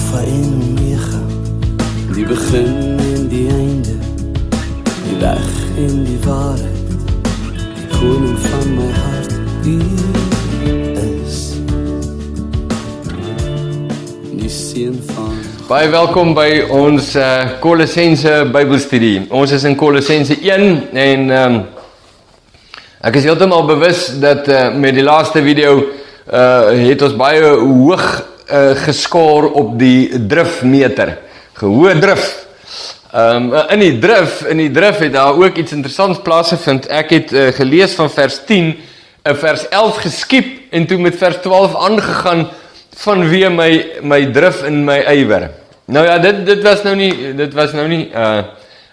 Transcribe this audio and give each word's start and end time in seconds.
Alpha 0.00 0.18
en 0.24 0.62
Omega, 0.64 1.20
die 2.14 2.24
begin 2.24 2.98
en 2.98 3.26
die 3.28 3.48
einde, 3.52 3.96
die 5.04 5.16
weg 5.20 5.50
en 5.76 5.98
die 6.06 6.16
waarheid, 6.24 6.94
die 7.74 7.84
koning 7.92 8.38
van 8.46 8.70
my 8.78 8.86
hart, 8.94 9.34
die 9.66 9.76
is. 11.02 11.36
Die 14.40 14.48
seun 14.48 14.96
van 15.10 15.36
Baie 15.68 15.92
welkom 15.92 16.32
by 16.38 16.48
ons 16.72 17.12
uh, 17.20 17.60
Kolossense 17.60 18.46
Bybelstudie. 18.56 19.26
Ons 19.28 19.52
is 19.58 19.68
in 19.68 19.76
Kolossense 19.76 20.40
1 20.40 20.66
en 20.96 21.28
ehm 21.28 21.60
um, 21.60 21.62
ek 23.04 23.20
is 23.20 23.28
heeltemal 23.28 23.68
bewus 23.68 24.08
dat 24.20 24.48
uh, 24.48 24.66
met 24.80 24.96
die 24.96 25.04
laaste 25.04 25.44
video 25.44 25.76
uh 26.32 26.88
het 26.88 27.04
ons 27.04 27.20
baie 27.20 27.44
hoog 27.44 28.08
uh, 28.52 28.70
geskoor 28.84 29.50
op 29.52 29.78
die 29.78 30.26
drifmeter. 30.26 31.18
Gehoor 31.52 31.98
drif. 31.98 32.46
Ehm 33.12 33.52
um, 33.52 33.66
in 33.74 33.80
die 33.82 33.98
drif, 33.98 34.42
in 34.46 34.56
die 34.62 34.70
drif 34.70 34.98
het 34.98 35.12
daar 35.12 35.34
ook 35.34 35.56
iets 35.56 35.72
interessants 35.72 36.20
plaasgevind. 36.22 36.86
Ek 36.86 37.10
het 37.10 37.32
uh, 37.32 37.48
gelees 37.56 37.94
van 37.98 38.10
vers 38.10 38.40
10, 38.46 38.66
'n 38.66 38.76
uh, 39.30 39.34
vers 39.34 39.68
11 39.68 39.96
geskiep 39.96 40.70
en 40.70 40.86
toe 40.86 40.98
met 40.98 41.16
vers 41.18 41.36
12 41.42 41.74
aangegaan 41.76 42.48
vanweë 42.96 43.50
my 43.50 43.70
my 44.02 44.24
drif 44.30 44.62
in 44.62 44.84
my 44.84 45.00
ywer. 45.10 45.50
Nou 45.84 46.06
ja, 46.06 46.18
dit 46.18 46.46
dit 46.46 46.62
was 46.62 46.82
nou 46.82 46.94
nie 46.96 47.34
dit 47.34 47.54
was 47.54 47.72
nou 47.72 47.88
nie 47.88 48.10
uh 48.14 48.42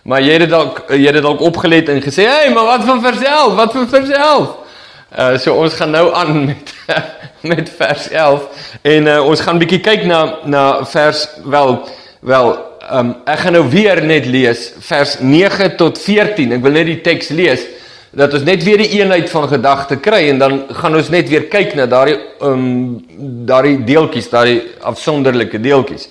maar 0.07 0.21
jy 0.23 0.37
het 0.37 0.45
dit 0.45 0.49
dalk 0.49 0.85
jy 0.87 1.03
het 1.03 1.17
dit 1.19 1.23
dalk 1.23 1.41
opgelet 1.43 1.89
en 1.89 2.01
gesê, 2.01 2.23
"Hey, 2.23 2.53
maar 2.53 2.65
wat 2.65 2.83
van 2.83 3.01
vers 3.01 3.21
11? 3.21 3.55
Wat 3.55 3.71
van 3.71 3.89
vers 3.89 4.09
11?" 4.09 4.66
Uh 5.07 5.37
so 5.39 5.53
ons 5.55 5.73
gaan 5.79 5.93
nou 5.95 6.09
aan 6.11 6.45
met 6.45 6.73
met 7.51 7.69
vers 7.77 8.09
11 8.11 8.81
en 8.81 9.05
uh, 9.07 9.21
ons 9.23 9.39
gaan 9.39 9.59
bietjie 9.61 9.79
kyk 9.79 10.03
na 10.03 10.17
na 10.43 10.63
vers 10.83 11.21
wel 11.47 11.77
wel 12.19 12.49
um 12.91 13.13
ek 13.23 13.39
gaan 13.39 13.55
nou 13.55 13.63
weer 13.71 14.01
net 14.03 14.27
lees 14.27 14.65
vers 14.83 15.15
9 15.23 15.69
tot 15.79 15.95
14. 16.01 16.57
Ek 16.57 16.65
wil 16.65 16.75
net 16.75 16.91
die 16.91 16.99
teks 17.07 17.31
lees 17.31 17.63
dat 18.11 18.35
ons 18.35 18.43
net 18.43 18.65
weer 18.67 18.83
die 18.83 18.99
eenheid 18.99 19.31
van 19.31 19.47
gedagte 19.47 19.95
kry 20.03 20.25
en 20.27 20.43
dan 20.43 20.59
gaan 20.75 20.99
ons 20.99 21.11
net 21.13 21.31
weer 21.31 21.47
kyk 21.47 21.77
na 21.79 21.87
daardie 21.87 22.19
um 22.43 22.99
daardie 23.47 23.79
deeltjies, 23.87 24.27
daardie 24.27 24.61
afsonderlike 24.91 25.63
deeltjies. 25.63 26.09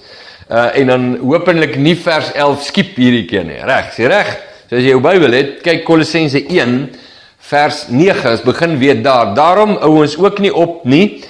Uh 0.49 0.71
en 0.73 0.95
dan 0.95 1.09
hopelik 1.21 1.77
nie 1.77 1.99
vers 2.01 2.33
11 2.33 2.65
skiep 2.73 2.97
hierdie 2.97 3.27
keer 3.29 3.45
nie. 3.45 3.61
Reg, 3.61 3.93
sê 3.93 4.09
reg. 4.09 4.39
So 4.71 4.81
as 4.81 4.87
jy 4.89 4.97
jou 4.97 5.05
Bybel 5.05 5.37
het, 5.37 5.59
kyk 5.61 5.85
Kolossense 5.85 6.41
1 6.49 7.05
vers 7.47 7.85
9. 7.89 8.31
Ons 8.31 8.43
begin 8.43 8.79
weer 8.81 9.03
daar. 9.03 9.35
Daarom 9.37 9.77
hou 9.79 9.93
ons 10.03 10.17
ook 10.19 10.41
nie 10.43 10.53
op 10.55 10.85
nie 10.85 11.23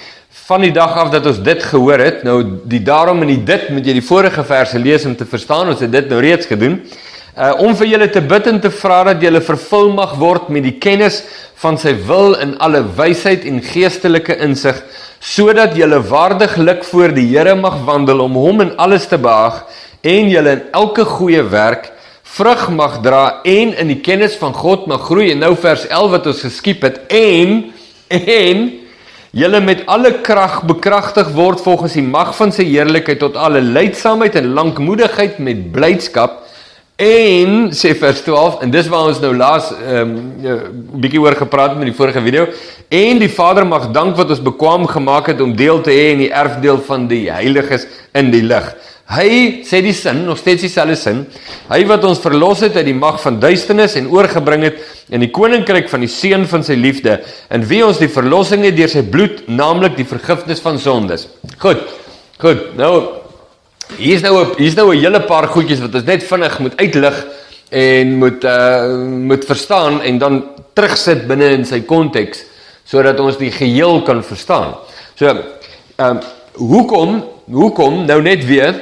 van 0.47 0.63
die 0.63 0.71
dag 0.73 0.95
af 0.97 1.11
dat 1.13 1.25
ons 1.29 1.41
dit 1.43 1.63
gehoor 1.63 2.01
het. 2.01 2.23
Nou 2.25 2.39
die 2.65 2.81
daarom 2.81 3.21
en 3.21 3.29
die 3.29 3.43
dit 3.45 3.67
moet 3.73 3.85
jy 3.85 3.97
die 3.99 4.05
vorige 4.05 4.45
verse 4.47 4.79
lees 4.81 5.05
om 5.05 5.13
te 5.15 5.27
verstaan. 5.29 5.69
Ons 5.73 5.83
het 5.85 5.91
dit 5.93 6.09
nou 6.09 6.21
reeds 6.23 6.49
gedoen. 6.49 6.79
Uh 7.37 7.51
om 7.61 7.75
vir 7.77 7.91
julle 7.91 8.07
te 8.09 8.23
bid 8.25 8.47
en 8.49 8.57
te 8.61 8.71
vra 8.73 9.03
dat 9.11 9.21
julle 9.21 9.43
vervul 9.45 9.91
mag 9.93 10.15
word 10.17 10.47
met 10.49 10.65
die 10.65 10.77
kennis 10.81 11.21
van 11.61 11.77
sy 11.77 11.93
wil 12.07 12.33
in 12.41 12.55
alle 12.65 12.81
wysheid 12.97 13.45
en 13.45 13.61
geestelike 13.61 14.39
insig 14.41 14.79
sodat 15.21 15.75
julle 15.77 15.99
waardiglik 16.09 16.81
voor 16.85 17.13
die 17.13 17.27
Here 17.29 17.53
mag 17.57 17.77
wandel 17.85 18.23
om 18.25 18.33
hom 18.41 18.65
in 18.65 18.73
alles 18.81 19.05
te 19.09 19.21
behaag 19.21 19.63
en 20.01 20.33
julle 20.33 20.55
in 20.57 20.65
elke 20.81 21.05
goeie 21.05 21.45
werk 21.53 21.91
vrug 22.35 22.67
mag 22.75 22.99
dra 23.05 23.39
en 23.47 23.71
in 23.77 23.93
die 23.93 24.01
kennis 24.03 24.35
van 24.39 24.53
God 24.53 24.87
mag 24.87 25.05
groei. 25.07 25.31
En 25.31 25.41
nou 25.45 25.53
vers 25.55 25.87
11 25.87 26.11
wat 26.11 26.27
ons 26.33 26.43
geskiep 26.47 26.83
het 26.87 26.99
en 27.07 27.71
en 28.07 28.67
julle 29.37 29.59
met 29.61 29.83
alle 29.91 30.13
krag 30.23 30.61
bekragtig 30.67 31.31
word 31.35 31.61
volgens 31.61 31.97
die 31.99 32.05
mag 32.05 32.35
van 32.37 32.51
sy 32.55 32.65
heerlikheid 32.69 33.19
tot 33.19 33.35
alle 33.35 33.61
leidsaamheid 33.61 34.37
en 34.39 34.53
lankmoedigheid 34.57 35.39
met 35.43 35.65
blydskap 35.71 36.43
En 36.97 37.67
sê 37.77 37.91
vers 37.93 38.23
12 38.25 38.63
en 38.65 38.71
dis 38.73 38.87
waar 38.89 39.05
ons 39.05 39.19
nou 39.21 39.29
laas 39.37 39.69
'n 39.69 39.97
um, 39.97 40.13
ehm, 40.41 40.61
bietjie 40.97 41.21
oor 41.21 41.35
gepraat 41.37 41.69
het 41.69 41.79
in 41.79 41.91
die 41.91 41.93
vorige 41.93 42.21
video 42.21 42.47
en 42.89 43.19
die 43.19 43.29
Vader 43.29 43.67
mag 43.67 43.91
dank 43.91 44.15
wat 44.17 44.29
ons 44.29 44.41
bekwam 44.41 44.87
gemaak 44.87 45.27
het 45.27 45.41
om 45.41 45.55
deel 45.55 45.81
te 45.81 45.91
hê 45.91 46.09
in 46.13 46.17
die 46.25 46.31
erfdeel 46.33 46.81
van 46.81 47.07
die 47.07 47.29
heiliges 47.29 47.85
in 48.13 48.31
die 48.31 48.41
lig. 48.41 48.73
Hy 49.07 49.63
sê 49.63 49.79
die 49.81 49.93
sin 49.95 50.25
nog 50.25 50.37
steeds 50.37 50.65
dieselfde 50.65 50.95
sin. 50.99 51.21
Hy 51.69 51.85
wat 51.87 52.03
ons 52.03 52.19
verlos 52.19 52.59
het 52.65 52.75
uit 52.75 52.89
die 52.89 52.95
mag 52.97 53.21
van 53.23 53.39
duisternis 53.39 53.95
en 53.95 54.09
oorgebring 54.11 54.65
het 54.67 54.81
in 55.09 55.23
die 55.23 55.31
koninkryk 55.31 55.87
van 55.89 56.03
die 56.03 56.11
seun 56.11 56.43
van 56.51 56.63
sy 56.63 56.75
liefde 56.75 57.21
en 57.49 57.63
wie 57.69 57.85
ons 57.85 58.01
die 58.03 58.11
verlossing 58.11 58.65
het 58.67 58.75
deur 58.75 58.91
sy 58.91 59.05
bloed, 59.07 59.45
naamlik 59.47 59.95
die 59.95 60.07
vergifnis 60.07 60.59
van 60.59 60.79
sondes. 60.79 61.29
Goed. 61.63 61.87
Goed. 62.37 62.75
Nou 62.77 63.23
Hier's 63.95 64.21
nou 64.21 64.43
'n 64.43 64.55
hier's 64.57 64.75
nou 64.75 64.91
'n 64.91 64.99
hele 64.99 65.21
paar 65.21 65.47
goedjies 65.47 65.79
wat 65.79 65.95
ons 65.95 66.03
net 66.03 66.23
vinnig 66.23 66.59
moet 66.59 66.75
uitlig 66.75 67.25
en 67.71 68.17
moet 68.17 68.43
uh 68.43 68.97
moet 69.29 69.45
verstaan 69.45 70.01
en 70.01 70.17
dan 70.17 70.43
terugsit 70.73 71.27
binne 71.27 71.49
in 71.55 71.65
sy 71.65 71.79
konteks 71.81 72.43
sodat 72.83 73.19
ons 73.19 73.37
die 73.37 73.51
geheel 73.51 74.01
kan 74.01 74.23
verstaan. 74.23 74.75
So, 75.15 75.25
ehm 75.27 75.39
um, 75.97 76.19
hoekom 76.53 77.23
hoekom 77.51 78.05
nou 78.05 78.21
net 78.21 78.45
weer 78.45 78.75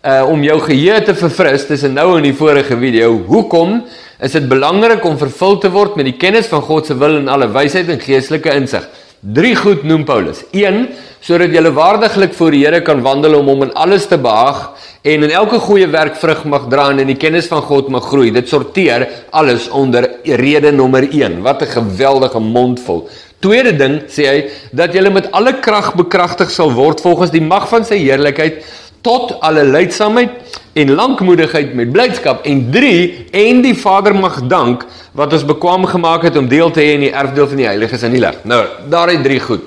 uh 0.00 0.24
om 0.32 0.40
jou 0.40 0.56
geheue 0.64 1.02
te 1.04 1.12
verfris 1.14 1.66
tussen 1.68 1.92
nou 1.92 2.14
en 2.16 2.24
die 2.24 2.36
vorige 2.36 2.76
video, 2.80 3.18
hoekom 3.28 3.82
is 4.24 4.32
dit 4.32 4.46
belangrik 4.48 5.04
om 5.04 5.18
vervul 5.20 5.58
te 5.60 5.68
word 5.72 5.98
met 6.00 6.08
die 6.08 6.16
kennis 6.16 6.48
van 6.48 6.62
God 6.64 6.88
se 6.88 6.96
wil 6.96 7.18
en 7.18 7.28
alle 7.28 7.50
wysheid 7.52 7.88
en 7.92 8.00
geestelike 8.00 8.54
insig? 8.56 8.86
Drie 9.20 9.52
goed 9.52 9.82
noem 9.84 10.06
Paulus. 10.08 10.40
1 10.56 10.86
sodat 11.20 11.52
jy 11.52 11.60
waardiglik 11.76 12.32
voor 12.32 12.54
die 12.56 12.62
Here 12.64 12.80
kan 12.80 13.02
wandel 13.04 13.36
om 13.36 13.50
hom 13.52 13.66
in 13.66 13.74
alles 13.76 14.06
te 14.08 14.16
behaag 14.16 14.70
en 15.04 15.26
in 15.26 15.34
elke 15.36 15.60
goeie 15.60 15.90
werk 15.92 16.16
vrug 16.16 16.46
mag 16.48 16.70
dra 16.72 16.86
en 16.94 17.02
in 17.04 17.12
die 17.12 17.20
kennis 17.20 17.50
van 17.52 17.60
God 17.60 17.90
mag 17.92 18.08
groei. 18.08 18.30
Dit 18.32 18.48
sorteer 18.48 19.04
alles 19.36 19.68
onder 19.68 20.08
rede 20.24 20.72
nommer 20.72 21.04
1. 21.04 21.42
Wat 21.44 21.60
'n 21.60 21.76
geweldige 21.76 22.40
mondvol. 22.40 23.08
Tweede 23.40 23.76
ding 23.76 24.00
sê 24.08 24.24
hy 24.28 24.48
dat 24.72 24.94
jy 24.94 25.10
met 25.10 25.30
alle 25.32 25.60
krag 25.60 25.94
bekragtig 25.94 26.50
sal 26.50 26.72
word 26.72 27.00
volgens 27.00 27.30
die 27.30 27.44
mag 27.44 27.68
van 27.68 27.84
sy 27.84 27.96
heerlikheid 27.96 28.64
tot 29.02 29.36
alle 29.40 29.64
leidsaamheid 29.64 30.58
en 30.72 30.94
lankmoedigheid 30.94 31.74
met 31.74 31.92
blydskap 31.92 32.44
en 32.46 32.62
3 32.70 33.26
en 33.32 33.62
die 33.64 33.74
Vader 33.74 34.14
mag 34.14 34.40
dank 34.48 34.86
wat 35.16 35.32
ons 35.32 35.46
bekwam 35.46 35.86
gemaak 35.90 36.28
het 36.28 36.36
om 36.36 36.48
deel 36.48 36.70
te 36.70 36.82
hê 36.84 36.94
in 36.94 37.06
die 37.08 37.12
erfdeel 37.12 37.48
van 37.50 37.60
die 37.62 37.68
heiliges 37.68 38.04
in 38.06 38.14
die 38.14 38.22
lig. 38.22 38.38
Nou, 38.44 38.62
daar 38.92 39.12
is 39.12 39.22
drie 39.24 39.40
goed. 39.40 39.64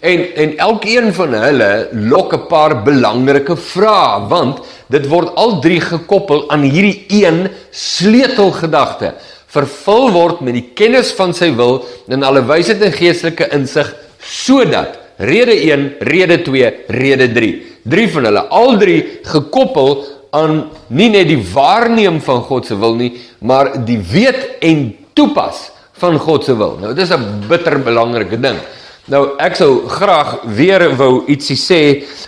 En 0.00 0.26
en 0.36 0.56
elkeen 0.58 1.12
van 1.14 1.32
hulle 1.34 1.88
lok 1.92 2.34
'n 2.34 2.46
paar 2.48 2.82
belangrike 2.82 3.56
vrae 3.56 4.28
want 4.28 4.60
dit 4.88 5.08
word 5.08 5.34
al 5.34 5.60
drie 5.60 5.80
gekoppel 5.80 6.50
aan 6.50 6.62
hierdie 6.62 7.04
een 7.08 7.48
sleutelgedagte 7.70 9.14
vervul 9.46 10.10
word 10.12 10.40
met 10.40 10.54
die 10.54 10.68
kennis 10.74 11.12
van 11.16 11.34
sy 11.34 11.54
wil 11.54 11.84
in 12.08 12.22
alle 12.22 12.44
wysheid 12.44 12.82
en 12.82 12.92
geestelike 12.92 13.48
insig 13.56 13.94
sodat 14.20 14.98
rede 15.16 15.54
1 15.72 15.94
rede 16.00 16.42
2 16.42 16.72
rede 16.88 17.32
3 17.32 17.75
drie 17.88 18.08
van 18.12 18.28
hulle 18.28 18.44
al 18.60 18.78
drie 18.80 19.00
gekoppel 19.24 19.96
aan 20.36 20.64
nie 20.88 21.10
net 21.14 21.28
die 21.30 21.40
waarneem 21.52 22.20
van 22.24 22.42
God 22.48 22.66
se 22.66 22.78
wil 22.78 22.96
nie 22.98 23.12
maar 23.40 23.72
die 23.86 23.98
weet 23.98 24.58
en 24.66 24.88
toepas 25.16 25.70
van 26.00 26.18
God 26.20 26.44
se 26.44 26.56
wil 26.56 26.78
nou 26.80 26.94
dit 26.94 27.04
is 27.04 27.14
'n 27.14 27.46
bitter 27.48 27.78
belangrike 27.78 28.40
ding 28.40 28.58
Nou 29.06 29.36
ek 29.38 29.54
sou 29.54 29.84
graag 29.86 30.32
weer 30.58 30.82
wou 30.98 31.20
ietsie 31.30 31.54
sê 31.54 31.78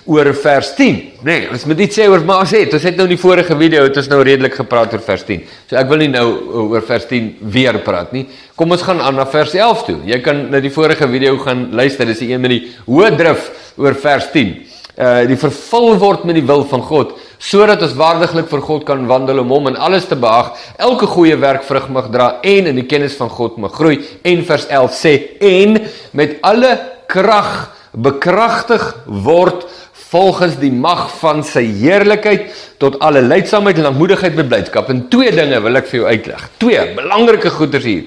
oor 0.07 0.29
vers 0.39 0.69
10. 0.79 0.99
Nee, 1.27 1.49
ons 1.51 1.65
moet 1.67 1.81
iets 1.83 1.99
sê 1.99 2.05
oor 2.07 2.23
maar 2.27 2.47
sê, 2.47 2.61
ons 2.71 2.85
het 2.87 2.95
nou 2.95 3.09
in 3.09 3.17
die 3.17 3.19
vorige 3.19 3.57
video 3.59 3.89
het 3.89 3.99
ons 3.99 4.11
nou 4.13 4.21
redelik 4.23 4.55
gepraat 4.61 4.95
oor 4.95 5.03
vers 5.03 5.25
10. 5.27 5.43
So 5.67 5.79
ek 5.81 5.91
wil 5.91 6.05
nie 6.05 6.11
nou 6.13 6.29
oor 6.69 6.85
vers 6.87 7.09
10 7.11 7.33
weer 7.51 7.81
praat 7.83 8.15
nie. 8.15 8.29
Kom 8.55 8.71
ons 8.77 8.85
gaan 8.87 9.03
aan 9.03 9.19
na 9.19 9.27
vers 9.27 9.57
11 9.59 9.83
toe. 9.89 9.97
Jy 10.07 10.21
kan 10.23 10.45
na 10.53 10.63
die 10.63 10.71
vorige 10.71 11.11
video 11.11 11.35
gaan 11.43 11.67
luister, 11.75 12.06
dis 12.06 12.23
die 12.23 12.31
een 12.31 12.47
met 12.47 12.55
die 12.55 12.62
hoë 12.87 13.11
drif 13.19 13.50
oor 13.82 13.99
vers 13.99 14.31
10. 14.37 14.55
Uh 14.99 15.23
die 15.31 15.39
vervul 15.39 15.93
word 16.03 16.25
met 16.27 16.35
die 16.35 16.47
wil 16.47 16.65
van 16.67 16.83
God 16.83 17.15
sodat 17.39 17.83
ons 17.87 17.95
waardiglik 17.95 18.49
vir 18.50 18.62
God 18.67 18.85
kan 18.87 19.05
wandel 19.06 19.45
om 19.45 19.53
hom 19.55 19.69
in 19.71 19.77
alles 19.79 20.09
te 20.11 20.17
behaag, 20.19 20.56
elke 20.75 21.06
goeie 21.06 21.37
werk 21.39 21.62
vrug 21.69 21.87
mag 21.95 22.09
dra 22.11 22.33
en 22.43 22.67
in 22.67 22.81
die 22.81 22.89
kennis 22.91 23.15
van 23.15 23.31
God 23.31 23.61
mag 23.62 23.77
groei. 23.79 24.00
En 24.27 24.43
vers 24.43 24.67
11 24.67 24.97
sê 24.99 25.12
en 25.39 25.79
met 26.19 26.35
alle 26.43 26.73
krag 27.06 27.71
bekragtig 27.95 28.83
word 29.06 29.69
volgens 30.09 30.56
die 30.59 30.73
mag 30.73 31.09
van 31.21 31.43
sy 31.44 31.62
heerlikheid 31.79 32.49
tot 32.81 32.99
alle 33.05 33.23
leidsaamheid 33.23 33.79
en 33.79 33.91
lankmoedigheid 33.91 34.37
met 34.39 34.49
blydskap. 34.51 34.91
En 34.91 35.05
twee 35.12 35.33
dinge 35.35 35.61
wil 35.62 35.81
ek 35.81 35.89
vir 35.91 36.01
jou 36.01 36.09
uitleg. 36.09 36.44
Twee 36.59 36.85
belangrike 36.97 37.53
goeders 37.53 37.87
hier. 37.87 38.06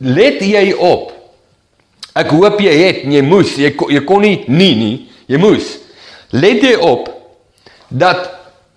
Let 0.00 0.40
jy 0.40 0.70
op. 0.76 1.10
Ek 2.16 2.30
hoop 2.34 2.58
jy 2.62 2.72
het, 2.78 3.04
jy 3.06 3.22
moes, 3.26 3.54
jy 3.58 3.70
jy 3.92 4.02
kon 4.06 4.24
nie 4.24 4.40
nie 4.48 4.74
nie, 4.78 4.94
jy 5.30 5.38
moes. 5.38 5.76
Let 6.30 6.62
jy 6.62 6.76
op 6.78 7.08
dat 7.88 8.28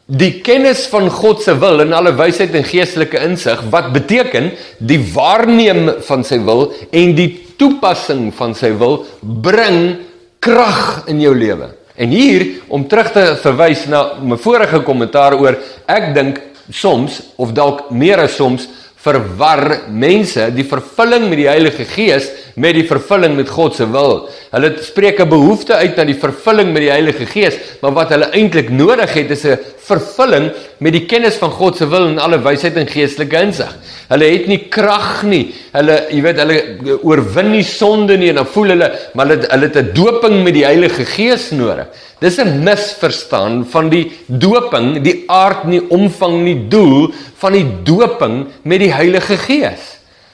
die 0.05 0.41
kennis 0.43 0.87
van 0.91 1.07
God 1.13 1.43
se 1.45 1.53
wil 1.61 1.83
en 1.83 1.93
alle 1.95 2.11
wysheid 2.17 2.55
en 2.57 2.65
geestelike 2.67 3.21
insig 3.23 3.61
wat 3.71 3.93
beteken 3.93 4.51
die 4.83 4.99
waarneem 5.13 5.85
van 6.07 6.25
sy 6.27 6.41
wil 6.43 6.67
en 6.91 7.13
die 7.15 7.29
toepassing 7.61 8.31
van 8.35 8.55
sy 8.57 8.73
wil 8.81 9.03
bring 9.21 10.01
krag 10.43 11.05
in 11.07 11.21
jou 11.23 11.31
lewe. 11.37 11.69
En 11.95 12.09
hier 12.11 12.45
om 12.73 12.87
terug 12.89 13.13
te 13.13 13.25
verwys 13.43 13.85
na 13.87 14.17
my 14.19 14.37
vorige 14.41 14.81
kommentaar 14.83 15.37
oor 15.37 15.59
ek 15.87 16.11
dink 16.17 16.41
soms 16.73 17.21
of 17.37 17.53
dalk 17.55 17.91
meer 17.93 18.25
as 18.25 18.35
soms 18.39 18.67
verwar 19.03 19.89
mense 19.91 20.49
die 20.55 20.65
vervulling 20.67 21.29
met 21.29 21.41
die 21.41 21.49
Heilige 21.49 21.85
Gees 21.87 22.29
met 22.55 22.75
die 22.77 22.85
vervulling 22.87 23.35
met 23.35 23.49
God 23.49 23.75
se 23.75 23.87
wil. 23.89 24.29
Hulle 24.51 24.73
spreek 24.81 25.19
'n 25.19 25.29
behoefte 25.29 25.73
uit 25.73 25.95
na 25.97 26.03
die 26.03 26.19
vervulling 26.19 26.73
met 26.73 26.81
die 26.81 26.91
Heilige 26.91 27.25
Gees, 27.25 27.57
maar 27.81 27.93
wat 27.93 28.09
hulle 28.09 28.29
eintlik 28.31 28.69
nodig 28.69 29.13
het 29.13 29.31
is 29.31 29.45
'n 29.45 29.57
vervulling 29.77 30.51
met 30.79 30.93
die 30.93 31.05
kennis 31.05 31.35
van 31.35 31.51
God 31.51 31.77
se 31.77 31.87
wil 31.87 32.07
en 32.07 32.19
alle 32.19 32.39
wysheid 32.39 32.77
en 32.77 32.87
geestelike 32.87 33.41
insig. 33.41 33.75
Hulle 34.09 34.25
het 34.25 34.47
nie 34.47 34.67
krag 34.69 35.23
nie. 35.23 35.53
Hulle, 35.73 36.07
jy 36.09 36.21
weet, 36.21 36.37
hulle 36.37 36.99
oorwin 37.03 37.51
nie 37.51 37.63
sonde 37.63 38.17
nie 38.17 38.29
en 38.29 38.35
dan 38.35 38.45
voel 38.45 38.69
hulle 38.75 38.91
maar 39.13 39.27
hulle 39.27 39.47
hulle 39.49 39.67
het 39.67 39.77
'n 39.77 39.93
doping 39.93 40.43
met 40.43 40.53
die 40.53 40.65
Heilige 40.65 41.05
Gees 41.05 41.51
nodig. 41.51 41.87
Dis 42.19 42.37
'n 42.37 42.63
misverstaan 42.63 43.65
van 43.65 43.89
die 43.89 44.11
doping, 44.27 45.01
die 45.03 45.23
aard 45.27 45.65
nie, 45.65 45.81
omvang 45.89 46.43
nie, 46.43 46.67
doel 46.69 47.11
van 47.37 47.51
die 47.51 47.67
doping 47.83 48.47
met 48.63 48.79
die 48.79 48.93
Heilige 48.93 49.37
Gees. 49.37 49.92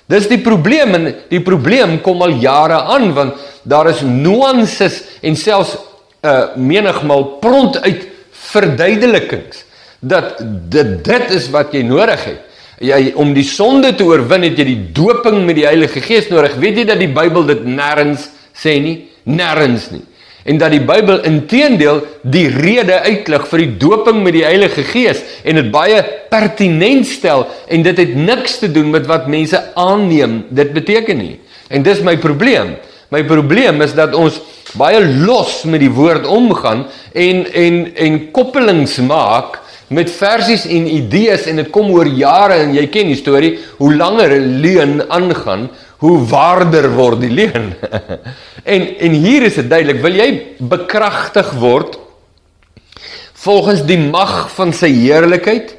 Dis 0.09 0.25
die 0.29 0.39
probleem 0.41 0.95
en 0.97 1.07
die 1.29 1.41
probleem 1.45 2.00
kom 2.01 2.23
al 2.25 2.39
jare 2.41 2.81
aan 2.95 3.11
want 3.13 3.47
daar 3.69 3.91
is 3.91 4.01
nuances 4.01 5.03
en 5.21 5.38
selfs 5.38 5.77
uh 6.25 6.56
menigmal 6.59 7.23
pront 7.39 7.77
uit 7.85 8.07
verduidelikings 8.50 9.63
dat 10.00 10.39
dit 10.71 10.97
dit 11.06 11.31
is 11.35 11.47
wat 11.53 11.73
jy 11.75 11.83
nodig 11.88 12.23
het. 12.25 12.41
Jy 12.79 13.13
om 13.19 13.33
die 13.35 13.45
sonde 13.47 13.91
te 13.95 14.07
oorwin 14.07 14.47
het 14.47 14.57
jy 14.59 14.65
die 14.71 14.83
doping 14.95 15.44
met 15.45 15.59
die 15.59 15.67
Heilige 15.67 16.01
Gees 16.01 16.29
nodig. 16.31 16.56
Weet 16.59 16.81
jy 16.81 16.85
dat 16.88 17.00
die 17.00 17.11
Bybel 17.11 17.45
dit 17.51 17.65
nêrens 17.67 18.29
sê 18.56 18.77
nie? 18.81 18.97
Nêrens 19.29 19.89
nie. 19.94 20.03
En 20.49 20.57
dat 20.57 20.73
die 20.73 20.81
Bybel 20.81 21.21
inteendeel 21.29 22.01
die 22.25 22.47
rede 22.49 22.95
uitlig 23.05 23.45
vir 23.51 23.61
die 23.61 23.73
doping 23.81 24.23
met 24.25 24.33
die 24.33 24.45
Heilige 24.47 24.81
Gees 24.87 25.21
en 25.45 25.59
dit 25.59 25.69
baie 25.73 26.01
pertinent 26.31 27.05
stel 27.07 27.45
en 27.69 27.85
dit 27.85 28.01
het 28.01 28.15
niks 28.17 28.57
te 28.63 28.71
doen 28.73 28.89
met 28.89 29.05
wat 29.09 29.29
mense 29.29 29.61
aanneem. 29.77 30.39
Dit 30.49 30.73
beteken 30.73 31.21
nie. 31.21 31.35
En 31.69 31.85
dis 31.85 32.01
my 32.01 32.17
probleem. 32.17 32.79
My 33.13 33.21
probleem 33.29 33.81
is 33.85 33.93
dat 33.97 34.17
ons 34.17 34.41
baie 34.77 35.01
los 35.25 35.63
met 35.69 35.81
die 35.81 35.93
woord 35.93 36.25
omgaan 36.29 36.85
en 37.13 37.45
en 37.53 37.79
en 37.95 38.19
koppelings 38.33 38.97
maak 39.05 39.59
met 39.89 40.11
versies 40.13 40.67
en 40.69 40.85
idees 40.85 41.47
en 41.49 41.61
dit 41.61 41.69
kom 41.73 41.89
oor 41.93 42.09
jare 42.09 42.59
en 42.63 42.75
jy 42.77 42.85
ken 42.93 43.09
die 43.09 43.17
storie 43.17 43.55
hoe 43.79 43.95
langer 43.97 44.33
'n 44.37 44.61
leuen 44.61 45.01
aangaan 45.09 45.69
hoe 46.03 46.15
waarder 46.31 46.89
word 46.95 47.23
die 47.23 47.31
leuen 47.41 47.73
en 48.75 48.87
en 49.07 49.17
hier 49.25 49.47
is 49.49 49.59
dit 49.61 49.69
duidelik 49.69 50.01
wil 50.03 50.15
jy 50.19 50.29
bekragtig 50.75 51.51
word 51.59 51.99
volgens 53.45 53.85
die 53.87 53.99
mag 53.99 54.49
van 54.55 54.73
sy 54.75 54.91
heerlikheid 54.93 55.75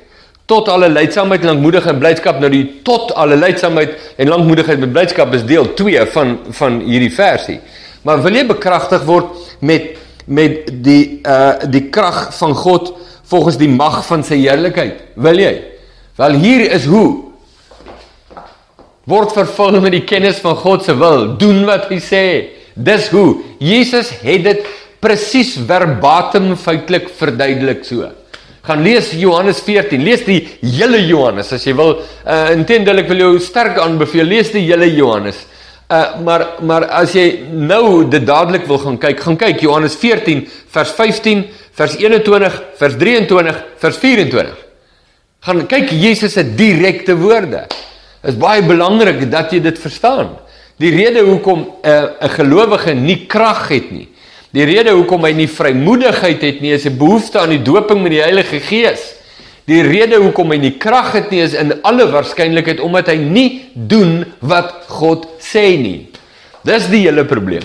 tot 0.50 0.68
alle 0.68 0.88
leidsaamheid 0.90 1.44
lankmoedigheid 1.46 1.94
en 1.94 2.00
blydskap 2.02 2.40
nou 2.42 2.50
die 2.52 2.64
tot 2.86 3.12
alle 3.20 3.36
leidsaamheid 3.38 4.16
en 4.16 4.32
lankmoedigheid 4.32 4.80
met 4.82 4.96
blydskap 4.96 5.36
is 5.38 5.46
deel 5.46 5.72
2 5.78 6.08
van 6.14 6.38
van 6.62 6.80
hierdie 6.88 7.12
versie 7.14 7.60
Maar 8.02 8.22
wil 8.24 8.36
jy 8.36 8.46
bekragtig 8.48 9.04
word 9.08 9.34
met 9.64 9.96
met 10.30 10.68
die 10.84 11.20
uh 11.26 11.58
die 11.72 11.88
krag 11.90 12.28
van 12.36 12.52
God 12.54 12.92
volgens 13.32 13.56
die 13.58 13.68
mag 13.68 14.02
van 14.06 14.22
sy 14.24 14.38
heerlikheid? 14.44 15.00
Wil 15.18 15.40
jy? 15.42 15.52
Wel 16.20 16.38
hier 16.38 16.64
is 16.76 16.86
hoe 16.86 17.29
word 19.08 19.32
vervul 19.34 19.80
met 19.80 19.94
die 19.96 20.04
kennis 20.06 20.40
van 20.42 20.56
God 20.60 20.84
se 20.84 20.94
wil, 20.98 21.34
doen 21.40 21.64
wat 21.68 21.88
hy 21.90 22.00
sê. 22.02 22.24
Dis 22.74 23.08
hoe. 23.12 23.40
Jesus 23.60 24.12
het 24.22 24.44
dit 24.44 24.66
presies 25.00 25.56
verbatim 25.68 26.52
feitelik 26.60 27.08
verduidelik 27.16 27.84
so. 27.88 28.10
Gaan 28.66 28.84
lees 28.84 29.12
Johannes 29.16 29.62
14. 29.64 30.02
Lees 30.04 30.26
die 30.26 30.42
hele 30.60 31.00
Johannes 31.08 31.52
as 31.56 31.64
jy 31.66 31.74
wil. 31.78 31.96
Uh 32.24 32.52
intendeel 32.54 33.02
ek 33.02 33.08
wil 33.08 33.24
jou 33.24 33.32
sterk 33.42 33.80
aanbeveel 33.80 34.28
lees 34.28 34.52
die 34.52 34.66
hele 34.68 34.90
Johannes. 34.92 35.40
Uh 35.88 36.20
maar 36.26 36.46
maar 36.62 36.86
as 37.00 37.16
jy 37.16 37.26
nou 37.50 38.04
dit 38.12 38.26
dadelik 38.26 38.68
wil 38.68 38.78
gaan 38.84 39.00
kyk, 39.00 39.24
gaan 39.24 39.40
kyk 39.40 39.64
Johannes 39.64 39.96
14 39.98 40.44
vers 40.76 40.92
15, 40.98 41.46
vers 41.80 41.96
21, 41.98 42.60
vers 42.78 42.98
23, 43.00 43.62
vers 43.80 44.02
24. 44.04 44.66
Gaan 45.48 45.64
kyk 45.66 45.94
Jesus 45.96 46.36
se 46.36 46.44
direkte 46.44 47.16
woorde. 47.16 47.64
Is 48.22 48.36
baie 48.36 48.62
belangrik 48.62 49.30
dat 49.30 49.52
jy 49.52 49.60
dit 49.60 49.78
verstaan. 49.78 50.36
Die 50.80 50.90
rede 50.92 51.20
hoekom 51.24 51.60
'n 51.60 51.88
uh, 51.88 52.04
'n 52.20 52.28
gelowige 52.28 52.94
nie 52.94 53.26
krag 53.26 53.68
het 53.68 53.90
nie. 53.90 54.08
Die 54.50 54.64
rede 54.64 54.90
hoekom 54.90 55.24
hy 55.24 55.32
nie 55.32 55.48
vrymoedigheid 55.48 56.42
het 56.42 56.60
nie, 56.60 56.72
is 56.72 56.84
'n 56.84 56.98
behoefte 56.98 57.38
aan 57.38 57.54
die 57.54 57.62
doping 57.62 58.02
met 58.02 58.10
die 58.10 58.22
Heilige 58.22 58.60
Gees. 58.60 59.14
Die 59.64 59.82
rede 59.82 60.16
hoekom 60.16 60.50
hy 60.50 60.56
nie 60.56 60.76
krag 60.78 61.12
het 61.12 61.30
nie 61.30 61.40
is 61.40 61.54
in 61.54 61.82
alle 61.82 62.08
waarskynlikheid 62.10 62.80
omdat 62.80 63.06
hy 63.06 63.16
nie 63.16 63.70
doen 63.74 64.24
wat 64.40 64.72
God 64.88 65.28
sê 65.38 65.78
nie. 65.78 66.08
Dis 66.64 66.88
die 66.88 67.06
hele 67.06 67.24
probleem. 67.24 67.64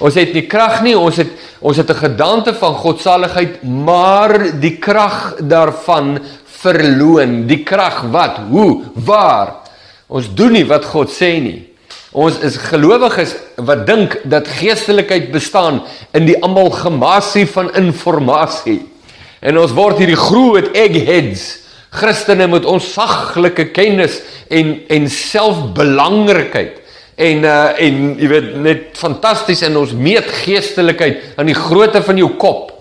Ons 0.00 0.14
het 0.14 0.34
nie 0.34 0.46
krag 0.50 0.82
nie, 0.82 0.96
ons 0.98 1.16
het 1.16 1.30
ons 1.60 1.76
het 1.76 1.90
'n 1.90 1.94
gedagte 1.94 2.54
van 2.54 2.74
godsaligheid, 2.74 3.62
maar 3.62 4.60
die 4.60 4.76
krag 4.76 5.36
daarvan 5.40 6.18
verloon. 6.44 7.46
Die 7.46 7.62
krag 7.62 8.02
wat? 8.10 8.36
Hoe? 8.50 8.82
Waar? 8.94 9.63
Ons 10.08 10.28
doen 10.36 10.52
nie 10.52 10.66
wat 10.68 10.84
God 10.84 11.12
sê 11.12 11.38
nie. 11.40 11.62
Ons 12.14 12.38
is 12.46 12.58
gelowiges 12.70 13.34
wat 13.66 13.86
dink 13.88 14.20
dat 14.30 14.48
geestelikheid 14.60 15.32
bestaan 15.34 15.82
in 16.14 16.28
die 16.28 16.36
amalgamasie 16.44 17.46
van 17.50 17.72
inligting. 17.74 18.84
En 19.42 19.58
ons 19.58 19.74
word 19.74 19.98
hierdie 20.00 20.18
groot 20.18 20.70
eggheads, 20.76 21.60
Christene 21.94 22.46
met 22.50 22.64
ons 22.66 22.86
saglike 22.94 23.68
kennis 23.74 24.18
en 24.50 24.80
en 24.90 25.04
selfbelangrikheid 25.10 26.80
en 27.14 27.44
uh 27.46 27.78
en 27.78 28.00
jy 28.18 28.30
weet 28.30 28.48
net 28.58 28.98
fantasties 28.98 29.62
in 29.62 29.76
ons 29.78 29.92
meet 29.94 30.26
geestelikheid 30.42 31.38
aan 31.38 31.46
die 31.46 31.54
grootte 31.58 32.02
van 32.02 32.18
jou 32.18 32.32
kop. 32.38 32.72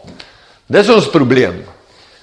Dis 0.66 0.90
ons 0.90 1.10
probleem. 1.14 1.62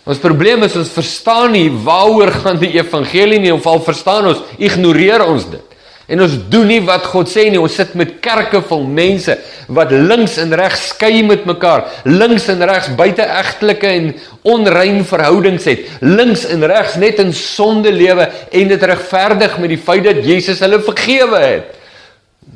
Ons 0.09 0.21
probleem 0.23 0.63
is 0.65 0.77
ons 0.81 0.93
verstaan 0.95 1.53
nie 1.53 1.69
waaroor 1.85 2.33
gaan 2.43 2.61
die 2.61 2.73
evangelie 2.79 3.41
nie 3.43 3.53
of 3.53 3.67
al 3.69 3.83
verstaan 3.85 4.31
ons, 4.33 4.41
ignoreer 4.59 5.27
ons 5.27 5.45
dit. 5.51 5.67
En 6.11 6.25
ons 6.25 6.33
doen 6.51 6.67
nie 6.67 6.81
wat 6.83 7.05
God 7.07 7.31
sê 7.31 7.45
nie. 7.47 7.61
Ons 7.61 7.77
sit 7.79 7.93
met 7.99 8.17
kerke 8.25 8.59
vol 8.67 8.83
mense 8.83 9.37
wat 9.71 9.93
links 9.95 10.41
en 10.43 10.51
regs 10.59 10.89
skei 10.91 11.21
met 11.23 11.45
mekaar, 11.47 11.85
links 12.09 12.49
en 12.51 12.65
regs 12.67 12.91
buiteegtelike 12.99 13.93
en 14.01 14.09
onrein 14.51 15.05
verhoudings 15.07 15.69
het, 15.71 15.87
links 16.03 16.43
en 16.51 16.67
regs 16.67 16.97
net 16.99 17.23
in 17.23 17.31
sonde 17.37 17.93
lewe 17.95 18.27
en 18.27 18.75
dit 18.75 18.89
regverdig 18.91 19.55
met 19.63 19.71
die 19.71 19.79
feit 19.79 20.03
dat 20.09 20.25
Jesus 20.27 20.65
hulle 20.67 20.83
vergewe 20.83 21.45
het. 21.45 21.77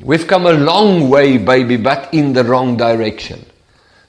We've 0.02 0.26
come 0.26 0.50
a 0.50 0.58
long 0.58 1.06
way 1.08 1.38
baby 1.38 1.78
but 1.78 2.10
in 2.10 2.32
the 2.34 2.42
wrong 2.42 2.74
direction. 2.76 3.38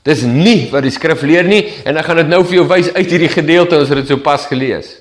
Dis 0.05 0.21
nie 0.27 0.67
wat 0.69 0.85
die 0.85 0.93
skrif 0.93 1.23
leer 1.25 1.47
nie 1.49 1.63
en 1.85 1.97
ek 1.97 2.05
gaan 2.05 2.21
dit 2.21 2.29
nou 2.29 2.43
vir 2.45 2.59
jou 2.59 2.67
wys 2.69 2.91
uit 2.93 3.09
hierdie 3.09 3.31
gedeelte 3.33 3.79
ons 3.79 3.89
het 3.89 4.03
dit 4.03 4.13
sopas 4.13 4.45
gelees. 4.51 4.91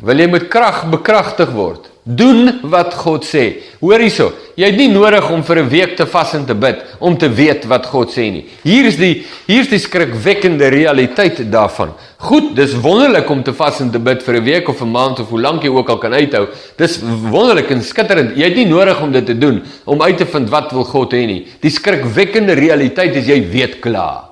Wil 0.00 0.20
jy 0.20 0.28
met 0.32 0.48
krag 0.52 0.84
bekragtig 0.92 1.52
word? 1.52 1.90
Doen 2.04 2.60
wat 2.72 2.94
God 2.96 3.26
sê. 3.26 3.62
Hoor 3.80 4.00
hierso, 4.04 4.30
jy 4.56 4.70
het 4.70 4.78
nie 4.78 4.88
nodig 4.88 5.30
om 5.30 5.42
vir 5.44 5.58
'n 5.62 5.68
week 5.68 5.96
te 5.96 6.06
vas 6.06 6.34
en 6.34 6.46
te 6.46 6.54
bid 6.54 6.82
om 6.98 7.16
te 7.16 7.28
weet 7.28 7.64
wat 7.66 7.86
God 7.86 8.10
sê 8.10 8.32
nie. 8.32 8.44
Hier 8.64 8.86
is 8.86 8.96
die 8.96 9.24
hier 9.46 9.60
is 9.60 9.68
die 9.68 9.78
skrikwekkende 9.78 10.68
realiteit 10.68 11.50
daarvan. 11.52 11.92
Goed, 12.18 12.56
dis 12.56 12.74
wonderlik 12.74 13.30
om 13.30 13.42
te 13.42 13.52
vas 13.52 13.80
en 13.80 13.90
te 13.90 13.98
bid 13.98 14.22
vir 14.22 14.34
'n 14.36 14.44
week 14.44 14.68
of 14.68 14.80
'n 14.80 14.90
maand 14.90 15.20
of 15.20 15.28
hoe 15.28 15.40
lank 15.40 15.62
jy 15.62 15.68
ook 15.68 15.88
al 15.88 15.98
kan 15.98 16.12
uithou. 16.12 16.48
Dis 16.76 17.00
wonderlik 17.30 17.70
en 17.70 17.82
skitterend. 17.82 18.36
Jy 18.36 18.44
het 18.44 18.56
nie 18.56 18.66
nodig 18.66 19.00
om 19.00 19.12
dit 19.12 19.26
te 19.26 19.38
doen 19.38 19.62
om 19.84 20.02
uit 20.02 20.16
te 20.16 20.26
vind 20.26 20.48
wat 20.50 20.72
wil 20.72 20.84
God 20.84 21.12
hê 21.12 21.26
nie. 21.26 21.46
Die 21.60 21.70
skrikwekkende 21.70 22.54
realiteit 22.54 23.14
is 23.14 23.26
jy 23.26 23.50
weet 23.50 23.80
klaar. 23.80 24.24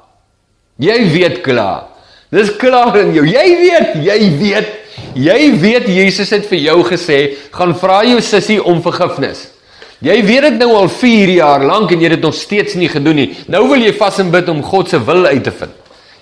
Jy 0.78 1.10
weet 1.12 1.40
klaar. 1.42 1.84
Dis 2.30 2.56
klaar 2.56 2.96
in 2.96 3.14
jou. 3.14 3.24
Jy 3.26 3.56
weet, 3.60 4.04
jy 4.04 4.38
weet 4.38 4.84
Jy 5.14 5.58
weet 5.60 5.86
Jesus 5.86 6.30
het 6.30 6.46
vir 6.50 6.58
jou 6.58 6.82
gesê, 6.88 7.36
gaan 7.54 7.74
vra 7.78 8.02
jou 8.06 8.20
sussie 8.20 8.58
om 8.62 8.82
vergifnis. 8.82 9.53
Jy 10.02 10.16
weet 10.26 10.48
dit 10.48 10.56
nou 10.58 10.72
al 10.76 10.88
4 10.90 11.30
jaar 11.36 11.64
lank 11.64 11.92
en 11.92 12.00
jy 12.00 12.08
het 12.08 12.16
dit 12.16 12.26
nog 12.26 12.34
steeds 12.34 12.74
nie 12.74 12.88
gedoen 12.90 13.20
nie. 13.22 13.28
Nou 13.52 13.66
wil 13.70 13.82
jy 13.84 13.92
vas 13.96 14.18
en 14.18 14.32
bid 14.32 14.48
om 14.50 14.62
God 14.62 14.90
se 14.90 15.00
wil 15.04 15.26
uit 15.26 15.44
te 15.44 15.52
vind. 15.54 15.76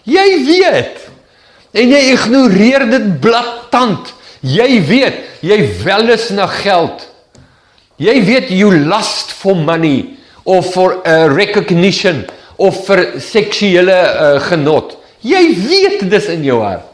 Jy 0.04 0.26
weet. 0.46 1.06
En 1.72 1.88
jy 1.88 2.02
ignoreer 2.12 2.84
dit 2.90 3.08
blaatant. 3.22 4.12
Jy 4.42 4.82
weet, 4.88 5.18
jy 5.40 5.58
welis 5.84 6.28
na 6.34 6.48
geld. 6.50 7.06
Jy 8.02 8.16
weet 8.26 8.50
you 8.50 8.72
lust 8.74 9.32
for 9.32 9.56
money 9.56 10.18
of 10.44 10.72
for 10.74 10.98
a 11.06 11.28
recognition 11.30 12.24
of 12.58 12.82
vir 12.86 13.04
seksuele 13.22 13.94
uh, 13.94 14.40
genot. 14.48 14.96
Jy 15.22 15.42
weet 15.54 16.02
dis 16.10 16.26
in 16.34 16.42
jou 16.46 16.58
hart. 16.64 16.88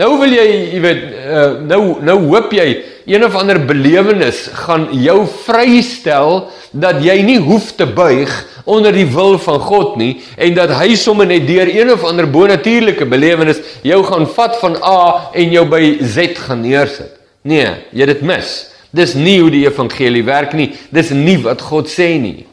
Nou 0.00 0.14
wil 0.20 0.32
jy, 0.32 0.46
jy 0.70 0.80
weet, 0.80 1.02
uh, 1.18 1.48
nou 1.66 1.82
nou 2.06 2.16
hoop 2.30 2.54
jy 2.54 2.68
een 3.06 3.24
of 3.24 3.34
ander 3.34 3.58
belewenis 3.66 4.48
gaan 4.64 4.88
jou 4.92 5.26
vrystel 5.44 6.50
dat 6.70 7.02
jy 7.04 7.20
nie 7.22 7.38
hoef 7.38 7.72
te 7.76 7.86
buig 7.86 8.30
onder 8.64 8.92
die 8.92 9.06
wil 9.10 9.38
van 9.38 9.60
God 9.60 9.96
nie 9.96 10.20
en 10.36 10.54
dat 10.54 10.74
hy 10.78 10.94
sommer 10.94 11.26
net 11.26 11.46
deur 11.48 11.70
een 11.70 11.90
of 11.92 12.04
ander 12.04 12.28
bonatuurlike 12.30 13.08
belewenis 13.08 13.62
jou 13.82 14.02
gaan 14.04 14.26
vat 14.26 14.58
van 14.60 14.76
A 14.82 15.30
en 15.34 15.50
jou 15.50 15.64
by 15.68 15.98
Z 16.02 16.36
gaan 16.46 16.62
neersit. 16.62 17.16
Nee, 17.42 17.72
jy 17.96 18.06
dit 18.06 18.22
mis. 18.22 18.70
Dis 18.92 19.14
nie 19.14 19.38
hoe 19.40 19.50
die 19.52 19.64
evangelie 19.64 20.24
werk 20.26 20.52
nie. 20.58 20.72
Dis 20.92 21.12
nie 21.14 21.38
wat 21.40 21.62
God 21.62 21.88
sê 21.88 22.12
nie. 22.20 22.46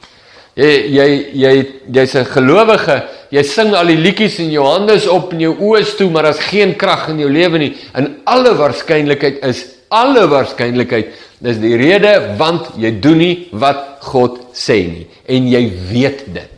Jy 0.58 0.70
jy 0.90 1.08
jy 1.38 1.54
jy's 1.94 2.16
'n 2.16 2.26
gelowige, 2.26 3.04
jy 3.30 3.44
sing 3.44 3.76
al 3.76 3.86
die 3.86 3.98
liedjies 3.98 4.40
en 4.40 4.50
jou 4.50 4.66
hande 4.66 4.94
is 4.94 5.08
op 5.08 5.34
en 5.34 5.40
jou 5.40 5.54
oë 5.54 5.82
is 5.82 5.96
toe, 5.96 6.10
maar 6.10 6.24
daar's 6.24 6.40
geen 6.40 6.76
krag 6.76 7.10
in 7.10 7.20
jou 7.20 7.30
lewe 7.30 7.58
nie. 7.60 7.76
In 7.96 8.18
alle 8.26 8.56
waarskynlikheid 8.56 9.44
is 9.46 9.77
alle 9.90 10.26
waarskynlikheid 10.32 11.14
dis 11.44 11.60
die 11.62 11.76
rede 11.80 12.36
want 12.40 12.74
jy 12.82 12.92
doen 13.02 13.18
nie 13.22 13.36
wat 13.52 14.04
God 14.08 14.40
sê 14.58 14.80
nie 14.90 15.08
en 15.28 15.48
jy 15.48 15.64
weet 15.92 16.26
dit. 16.34 16.54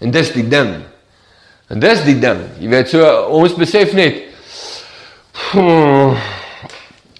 En 0.00 0.14
dis 0.14 0.32
die 0.34 0.46
ding. 0.46 0.74
En 1.68 1.80
dis 1.82 2.00
die 2.06 2.16
ding. 2.20 2.40
Jy 2.60 2.70
weet 2.72 2.90
so 2.92 3.04
ons 3.38 3.54
besef 3.58 3.94
net 3.98 4.24
hmm, 5.52 6.16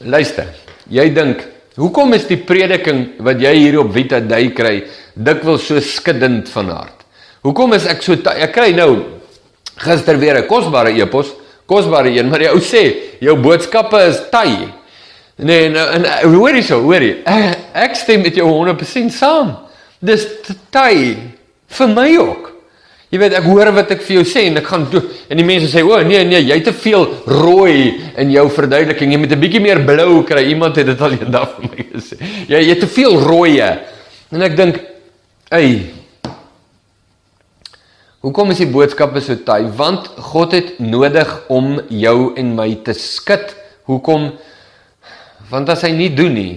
luister. 0.07 0.50
Jy 0.88 1.11
dink 1.15 1.47
Hoekom 1.79 2.11
is 2.17 2.25
die 2.27 2.41
prediking 2.43 3.05
wat 3.23 3.38
jy 3.38 3.53
hier 3.55 3.77
op 3.79 3.93
Vita 3.95 4.19
Day 4.19 4.49
kry 4.50 4.81
dikwels 5.15 5.69
so 5.69 5.79
skiddend 5.79 6.50
van 6.50 6.73
hart? 6.75 7.05
Hoekom 7.47 7.77
is 7.77 7.87
ek 7.87 8.03
so 8.03 8.17
ek 8.19 8.50
kry 8.57 8.73
nou 8.75 9.21
gister 9.79 10.19
weer 10.19 10.43
'n 10.43 10.49
kosbare 10.49 10.91
epos, 10.91 11.31
kosbare 11.67 12.11
een, 12.11 12.29
maar 12.29 12.38
die 12.38 12.50
ou 12.50 12.59
sê 12.59 13.15
jou 13.21 13.37
boodskappe 13.37 14.00
is 14.09 14.19
taai. 14.31 14.75
Nee, 15.38 15.68
nou 15.71 15.87
en 15.95 16.07
hoor 16.35 16.57
jy 16.59 16.62
so, 16.66 16.80
hoor 16.83 17.04
jy? 17.04 17.16
Ek, 17.30 17.66
ek 17.87 17.99
stem 17.99 18.25
met 18.26 18.35
jou 18.35 18.49
100% 18.50 19.14
saam. 19.14 19.54
Dis 20.02 20.25
taai 20.75 21.35
vir 21.78 21.92
my 21.92 22.09
ook. 22.18 22.49
Jy 23.09 23.21
weet 23.23 23.38
ek 23.38 23.47
hoor 23.49 23.71
wat 23.73 23.92
ek 23.95 24.02
vir 24.04 24.18
jou 24.18 24.25
sê 24.28 24.42
en 24.50 24.61
ek 24.61 24.66
gaan 24.68 24.83
toe 24.92 25.00
en 25.33 25.38
die 25.40 25.47
mense 25.47 25.71
sê 25.73 25.80
o 25.80 25.97
nee 26.04 26.21
nee 26.28 26.42
jy 26.42 26.59
het 26.59 26.66
te 26.68 26.75
veel 26.76 27.07
rooi 27.30 27.95
in 28.21 28.35
jou 28.35 28.45
verduideliking. 28.52 29.14
Jy 29.14 29.21
moet 29.23 29.33
'n 29.33 29.40
bietjie 29.40 29.62
meer 29.64 29.80
blou 29.80 30.25
kry. 30.28 30.42
Iemand 30.50 30.76
het 30.76 30.87
dit 30.87 31.00
al 31.00 31.16
eendag 31.16 31.54
vir 31.57 31.71
my 31.71 31.87
gesê. 31.95 32.18
Jy 32.49 32.59
jy 32.59 32.68
het 32.68 32.80
te 32.80 32.87
veel 32.87 33.16
rooie. 33.16 33.71
En 34.30 34.42
ek 34.42 34.57
dink 34.57 34.76
ey 35.50 35.88
hoekom 38.21 38.50
is 38.50 38.59
die 38.59 38.66
boodskappe 38.66 39.21
so 39.21 39.37
taai? 39.37 39.71
Want 39.73 40.11
God 40.18 40.52
het 40.52 40.78
nodig 40.78 41.33
om 41.49 41.80
jou 41.88 42.35
en 42.37 42.54
my 42.54 42.75
te 42.85 42.92
skud. 42.92 43.57
Hoekom 43.88 44.33
want 45.50 45.69
as 45.69 45.83
hy 45.83 45.93
nie 45.97 46.11
doen 46.14 46.35
nie 46.35 46.55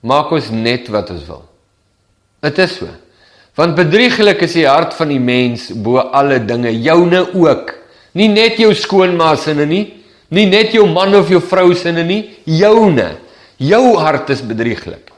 maak 0.00 0.32
ons 0.32 0.50
net 0.50 0.88
wat 0.88 1.10
ons 1.10 1.26
wil 1.28 1.44
dit 2.46 2.58
is 2.64 2.76
so 2.80 2.88
Want 3.60 3.76
bedrieglik 3.76 4.40
is 4.46 4.54
die 4.56 4.66
hart 4.68 4.94
van 4.96 5.10
die 5.12 5.20
mens 5.20 5.68
bo 5.84 6.00
alle 6.00 6.38
dinge, 6.46 6.70
joune 6.80 7.26
ook. 7.34 7.74
Nie 8.16 8.30
net 8.30 8.60
jou 8.62 8.70
skoonma 8.74 9.34
sinne 9.38 9.66
nie, 9.68 9.84
nie 10.32 10.46
net 10.48 10.74
jou 10.74 10.86
man 10.88 11.14
of 11.18 11.28
jou 11.28 11.42
vrou 11.42 11.74
sinne 11.76 12.04
nie, 12.06 12.22
joune. 12.46 13.10
Jou 13.60 13.84
hart 14.00 14.30
is 14.32 14.40
bedrieglik. 14.46 15.10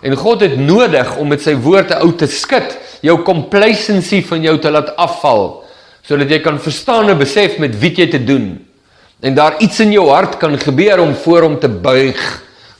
En 0.00 0.16
God 0.16 0.46
het 0.46 0.56
nodig 0.56 1.10
om 1.20 1.28
met 1.28 1.42
sy 1.44 1.52
woorde 1.60 1.98
uit 2.00 2.16
te 2.22 2.28
skud, 2.30 2.72
jou 3.04 3.18
complacency 3.26 4.22
van 4.24 4.46
jou 4.48 4.56
te 4.62 4.72
laat 4.72 4.94
afval, 4.96 5.60
sodat 6.06 6.32
jy 6.32 6.40
kan 6.40 6.56
verstaan 6.62 7.12
en 7.12 7.20
besef 7.20 7.58
met 7.60 7.74
wie 7.82 7.92
jy 7.98 8.06
te 8.14 8.22
doen. 8.24 8.54
En 9.20 9.36
daar 9.36 9.58
iets 9.60 9.82
in 9.84 9.92
jou 9.92 10.06
hart 10.08 10.38
kan 10.40 10.56
gebeur 10.56 11.02
om 11.04 11.12
voor 11.26 11.50
hom 11.50 11.60
te 11.60 11.68
buig 11.68 12.16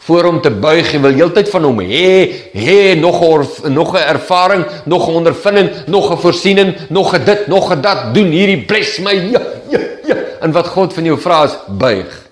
voor 0.01 0.25
hom 0.25 0.41
te 0.41 0.51
buig 0.51 0.95
en 0.95 1.03
wil 1.05 1.13
heeltyd 1.13 1.49
van 1.53 1.67
hom 1.69 1.81
hê, 1.85 2.31
hê 2.57 2.97
nog 2.97 3.21
or, 3.21 3.45
nog 3.69 3.93
'n 3.93 4.07
ervaring, 4.15 4.65
nog 4.85 5.09
'n 5.09 5.15
ondervinding, 5.15 5.71
nog 5.87 6.13
'n 6.13 6.17
voorsiening, 6.17 6.77
nog 6.89 7.15
'n 7.15 7.25
dit, 7.25 7.47
nog 7.47 7.73
'n 7.73 7.81
dat, 7.81 8.15
doen 8.15 8.31
hierdie 8.31 8.65
bless 8.65 8.99
my. 8.99 9.13
Ja, 9.13 9.43
ja, 9.69 9.79
ja. 10.07 10.17
En 10.41 10.53
wat 10.53 10.67
God 10.67 10.93
van 10.95 11.05
jou 11.05 11.21
vra 11.21 11.45
is 11.45 11.57
buig. 11.69 12.29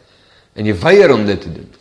En 0.54 0.64
jy 0.64 0.74
weier 0.78 1.12
om 1.12 1.26
dit 1.26 1.40
te 1.40 1.52
doen. 1.52 1.74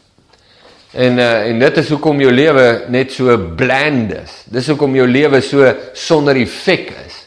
En 0.91 1.17
uh, 1.17 1.47
en 1.47 1.59
dit 1.59 1.77
is 1.77 1.89
hoekom 1.89 2.19
jou 2.19 2.31
lewe 2.31 2.83
net 2.87 3.11
so 3.11 3.37
bland 3.55 4.13
is. 4.13 4.43
Dis 4.45 4.67
hoekom 4.67 4.95
jou 4.95 5.07
lewe 5.07 5.41
so 5.41 5.73
sonder 5.93 6.35
effek 6.35 6.93
is. 7.05 7.26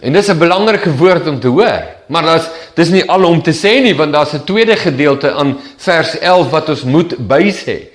En 0.00 0.12
dis 0.12 0.28
'n 0.28 0.38
belangrike 0.38 0.96
woord 0.96 1.28
om 1.28 1.40
te 1.40 1.48
hoor. 1.48 1.82
Maar 2.06 2.22
daar's 2.22 2.48
dis 2.74 2.88
nie 2.88 3.04
al 3.08 3.24
om 3.24 3.42
te 3.42 3.52
sê 3.52 3.82
nie 3.82 3.94
want 3.94 4.12
daar's 4.12 4.32
'n 4.32 4.44
tweede 4.44 4.76
gedeelte 4.76 5.32
aan 5.32 5.58
vers 5.76 6.18
11 6.18 6.50
wat 6.50 6.68
ons 6.68 6.84
moet 6.84 7.14
bysê. 7.16 7.88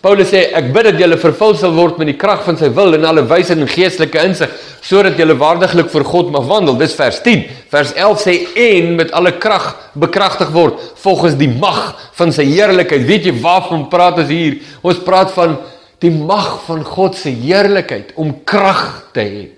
Paulus 0.00 0.28
sê 0.28 0.52
ek 0.54 0.72
bid 0.72 0.84
dat 0.84 0.98
julle 0.98 1.16
vervul 1.18 1.56
sal 1.56 1.72
word 1.72 1.98
met 1.98 2.06
die 2.06 2.16
krag 2.16 2.44
van 2.44 2.56
sy 2.56 2.70
wil 2.70 2.94
en 2.94 3.04
alle 3.04 3.26
wysheid 3.26 3.58
en 3.58 3.68
geestelike 3.68 4.24
insig 4.24 4.50
sodat 4.80 5.16
julle 5.16 5.36
waardiglik 5.36 5.90
voor 5.90 6.04
God 6.04 6.30
mag 6.30 6.46
wandel. 6.46 6.78
Dis 6.78 6.94
vers 6.94 7.20
10. 7.20 7.44
Vers 7.68 7.92
11 7.92 8.20
sê 8.20 8.46
en 8.56 8.94
met 8.94 9.10
alle 9.12 9.32
krag 9.32 9.76
bekragtig 9.94 10.50
word 10.50 10.80
volgens 10.94 11.34
die 11.34 11.48
mag 11.48 12.10
van 12.12 12.32
sy 12.32 12.44
heerlikheid. 12.44 13.06
Weet 13.06 13.24
jy 13.24 13.40
waarvan 13.40 13.88
praat 13.88 14.18
ons 14.18 14.28
hier? 14.28 14.58
Ons 14.82 14.98
praat 14.98 15.30
van 15.32 15.58
die 15.98 16.10
mag 16.10 16.60
van 16.66 16.84
God 16.84 17.16
se 17.16 17.28
heerlikheid 17.28 18.12
om 18.14 18.44
krag 18.44 19.10
te 19.12 19.20
hê 19.20 19.57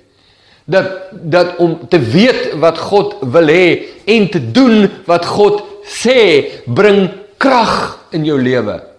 dat 0.65 1.11
dat 1.13 1.57
om 1.57 1.89
te 1.89 1.99
weet 1.99 2.53
wat 2.61 2.79
God 2.79 3.17
wil 3.21 3.49
hê 3.49 3.89
en 4.05 4.31
te 4.31 4.51
doen 4.51 4.91
wat 5.07 5.27
God 5.27 5.63
sê 5.85 6.63
bring 6.67 7.09
krag 7.41 7.99
in 8.11 8.25
jou 8.25 8.39
lewe 8.41 8.91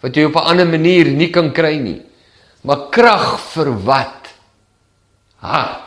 wat 0.00 0.16
jy 0.16 0.24
op 0.24 0.36
'n 0.36 0.48
ander 0.50 0.66
manier 0.66 1.06
nie 1.10 1.30
kan 1.30 1.52
kry 1.52 1.76
nie. 1.78 2.02
Maar 2.62 2.88
krag 2.90 3.40
vir 3.40 3.70
wat? 3.84 4.28
Ha. 5.36 5.80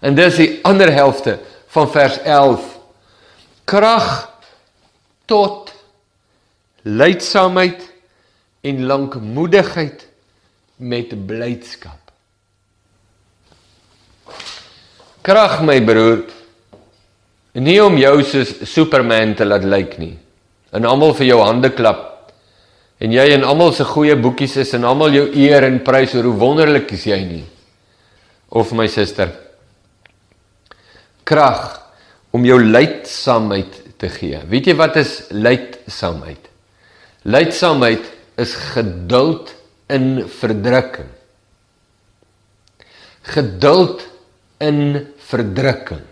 En 0.00 0.14
dis 0.14 0.36
die 0.36 0.58
ander 0.62 0.92
helfte 0.92 1.38
van 1.66 1.90
vers 1.90 2.18
11 2.22 2.78
krag 3.64 4.30
tot 5.26 5.72
leidsaamheid 6.82 7.82
en 8.60 8.86
lankmoedigheid 8.86 10.06
met 10.76 11.26
blydskap 11.26 12.05
krag 15.26 15.60
my 15.66 15.80
broer. 15.82 16.22
Nie 17.56 17.80
om 17.82 17.96
jou 17.98 18.14
soos 18.22 18.52
superman 18.68 19.34
te 19.34 19.46
laat 19.48 19.64
lyk 19.66 19.96
nie. 19.98 20.14
En 20.76 20.86
almal 20.86 21.16
vir 21.18 21.30
jou 21.32 21.40
hande 21.42 21.72
klap. 21.74 22.04
En 23.02 23.12
jy 23.12 23.26
en 23.34 23.44
almal 23.44 23.74
se 23.76 23.84
goeie 23.84 24.14
boekies 24.16 24.56
is 24.62 24.74
en 24.76 24.86
almal 24.88 25.16
jou 25.16 25.26
eer 25.34 25.66
en 25.66 25.82
prys 25.84 26.14
oor 26.16 26.30
hoe 26.30 26.38
wonderlik 26.40 26.94
is 26.96 27.08
jy 27.10 27.18
nie. 27.26 27.44
Of 28.48 28.72
my 28.76 28.86
suster 28.88 29.34
krag 31.26 31.72
om 32.30 32.44
jou 32.46 32.60
leidsaamheid 32.62 33.80
te 33.98 34.06
gee. 34.14 34.38
Weet 34.46 34.68
jy 34.70 34.76
wat 34.78 35.00
is 35.00 35.24
leidsaamheid 35.34 36.46
leidsaamheid 37.26 38.04
is 38.38 38.54
geduld 38.54 39.54
in 39.90 40.22
verdrukking. 40.38 41.08
Geduld 43.22 44.04
in 44.62 45.06
verdrukking. 45.30 46.04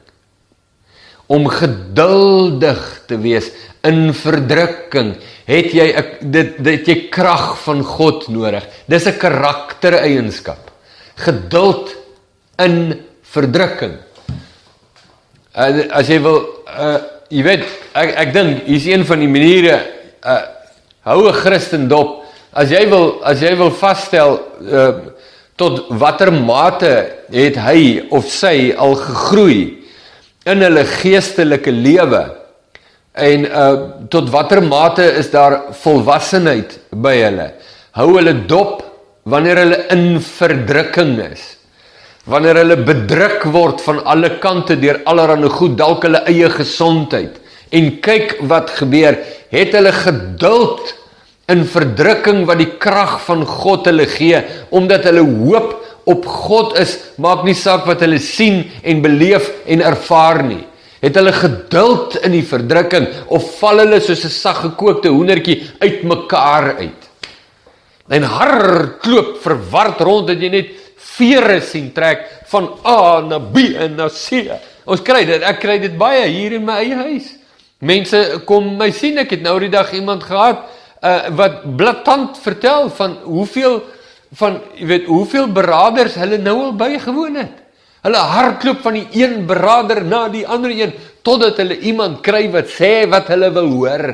Om 1.26 1.49
geduldig 1.49 2.83
te 3.09 3.16
wees 3.16 3.49
in 3.85 4.12
verdrukking, 4.16 5.14
het 5.49 5.73
jy 5.76 5.87
ek 5.97 6.11
dit 6.33 6.56
dit 6.64 6.88
jy 6.88 6.97
krag 7.12 7.54
van 7.64 7.83
God 7.85 8.28
nodig. 8.28 8.64
Dis 8.88 9.06
'n 9.06 9.18
karaktereienskap. 9.18 10.71
Geduld 11.16 11.94
in 12.59 13.00
verdrukking. 13.23 13.99
Uh, 15.54 15.87
as 15.90 16.09
jy 16.09 16.18
wil 16.21 16.40
uh 16.66 16.99
jy 17.30 17.42
weet 17.42 17.64
ek 17.94 18.11
ek 18.16 18.33
dink 18.35 18.66
hier's 18.66 18.87
een 18.87 19.04
van 19.04 19.18
die 19.18 19.28
maniere 19.28 19.76
uh 20.23 20.42
hou 21.04 21.28
'n 21.28 21.33
Christen 21.33 21.88
dop. 21.88 22.25
As 22.52 22.71
jy 22.71 22.88
wil 22.88 23.23
as 23.25 23.40
jy 23.40 23.54
wil 23.56 23.71
vasstel 23.71 24.40
uh 24.61 24.92
tot 25.56 25.87
watter 26.00 26.32
mate 26.32 26.92
het 27.32 27.58
hy 27.62 27.80
of 28.11 28.26
sy 28.30 28.73
al 28.76 28.96
gegroei 28.99 29.61
in 30.50 30.64
hulle 30.64 30.84
geestelike 30.99 31.73
lewe 31.73 32.25
en 33.14 33.46
uh 33.46 33.75
tot 34.11 34.30
watter 34.34 34.62
mate 34.62 35.04
is 35.20 35.30
daar 35.30 35.61
volwassenheid 35.82 36.78
by 36.90 37.14
hulle? 37.23 37.52
Hou 37.94 38.16
hulle 38.16 38.34
dop 38.50 38.82
wanneer 39.30 39.62
hulle 39.62 39.84
in 39.94 40.18
verdrukking 40.18 41.20
is 41.30 41.44
wanneer 42.30 42.56
hulle 42.62 42.80
bedruk 42.87 43.44
word 43.52 43.82
van 43.84 44.00
alle 44.08 44.30
kante 44.40 44.76
deur 44.80 45.02
allerlei 45.11 45.50
goed 45.52 45.76
dalk 45.78 46.06
hulle 46.06 46.23
eie 46.30 46.49
gesondheid. 46.50 47.37
En 47.75 47.90
kyk 48.00 48.38
wat 48.49 48.70
gebeur. 48.78 49.18
Het 49.52 49.75
hulle 49.76 49.92
geduld 49.92 50.94
in 51.49 51.65
verdrukking 51.69 52.45
wat 52.49 52.59
die 52.59 52.73
krag 52.81 53.19
van 53.27 53.45
God 53.47 53.87
hulle 53.91 54.07
gee 54.07 54.41
omdat 54.71 55.05
hulle 55.11 55.25
hoop 55.25 55.75
op 56.05 56.27
God 56.27 56.79
is 56.81 56.99
maak 57.19 57.45
nie 57.45 57.57
saak 57.57 57.87
wat 57.89 58.01
hulle 58.05 58.19
sien 58.19 58.65
en 58.83 59.03
beleef 59.05 59.51
en 59.67 59.85
ervaar 59.85 60.43
nie 60.45 60.65
Het 61.05 61.19
hulle 61.21 61.35
geduld 61.37 62.17
in 62.25 62.33
die 62.33 62.45
verdrukking 62.49 63.07
of 63.35 63.45
val 63.59 63.83
hulle 63.83 64.01
soos 64.01 64.25
'n 64.25 64.33
sag 64.33 64.61
gekookte 64.63 65.13
hoendertjie 65.13 65.61
uitmekaar 65.79 66.77
uit? 66.81 67.03
En 68.09 68.23
hardloop 68.23 69.37
verward 69.43 70.01
rond 70.01 70.27
dat 70.29 70.41
jy 70.41 70.49
net 70.49 70.69
vere 70.97 71.61
sien 71.61 71.93
trek 71.93 72.25
van 72.49 72.71
A 72.87 73.21
na 73.21 73.39
B 73.39 73.77
en 73.77 73.97
na 73.97 74.09
C. 74.09 74.49
Ons 74.87 75.01
kry 75.01 75.25
dit, 75.25 75.43
ek 75.43 75.61
kry 75.61 75.79
dit 75.79 75.99
baie 75.99 76.27
hier 76.27 76.53
in 76.53 76.65
my 76.65 76.81
eie 76.81 76.97
huis. 76.97 77.37
Mense 77.81 78.41
kom 78.47 78.77
my 78.77 78.91
sien, 78.91 79.19
ek 79.19 79.31
het 79.31 79.43
nou 79.43 79.59
die 79.61 79.69
dag 79.69 79.93
iemand 79.93 80.25
gehad 80.25 80.65
uh, 81.04 81.28
wat 81.37 81.76
blaatant 81.76 82.38
vertel 82.42 82.88
van 82.90 83.18
hoeveel 83.25 83.82
van 84.34 84.58
jy 84.75 84.87
weet 84.90 85.04
hoeveel 85.06 85.46
beraders 85.54 86.16
hulle 86.18 86.40
nou 86.42 86.56
al 86.64 86.73
bygewoon 86.78 87.37
het. 87.38 87.61
Hulle 88.04 88.20
hardloop 88.34 88.80
van 88.84 88.96
die 88.99 89.06
een 89.23 89.44
berader 89.49 90.02
na 90.04 90.26
die 90.28 90.46
ander 90.46 90.73
een 90.75 90.92
totdat 91.25 91.61
hulle 91.62 91.78
iemand 91.78 92.20
kry 92.25 92.49
wat 92.52 92.73
sê 92.73 93.04
wat 93.08 93.30
hulle 93.32 93.52
wil 93.54 93.70
hoor. 93.76 94.04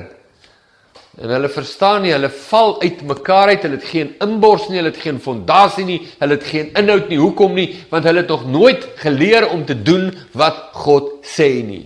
En 1.20 1.32
hulle 1.35 1.49
verstaan 1.52 2.04
nie, 2.04 2.12
hulle 2.14 2.30
val 2.30 2.76
uit 2.80 3.00
mekaar 3.04 3.50
uit, 3.50 3.64
hulle 3.66 3.80
het 3.80 3.88
geen 3.90 4.12
inbors 4.25 4.68
nie, 4.68 4.78
hulle 4.78 4.92
het 4.92 5.00
geen 5.02 5.18
fondasie 5.20 5.85
nie, 5.85 5.99
hulle 6.20 6.37
het 6.38 6.47
geen 6.49 6.70
inhoud 6.78 7.11
nie. 7.11 7.18
Hoekom 7.20 7.56
nie? 7.59 7.66
Want 7.90 8.06
hulle 8.09 8.23
het 8.23 8.30
nog 8.30 8.47
nooit 8.49 8.87
geleer 9.02 9.49
om 9.50 9.64
te 9.66 9.76
doen 9.82 10.12
wat 10.38 10.70
God 10.85 11.11
sê 11.26 11.50
nie. 11.66 11.82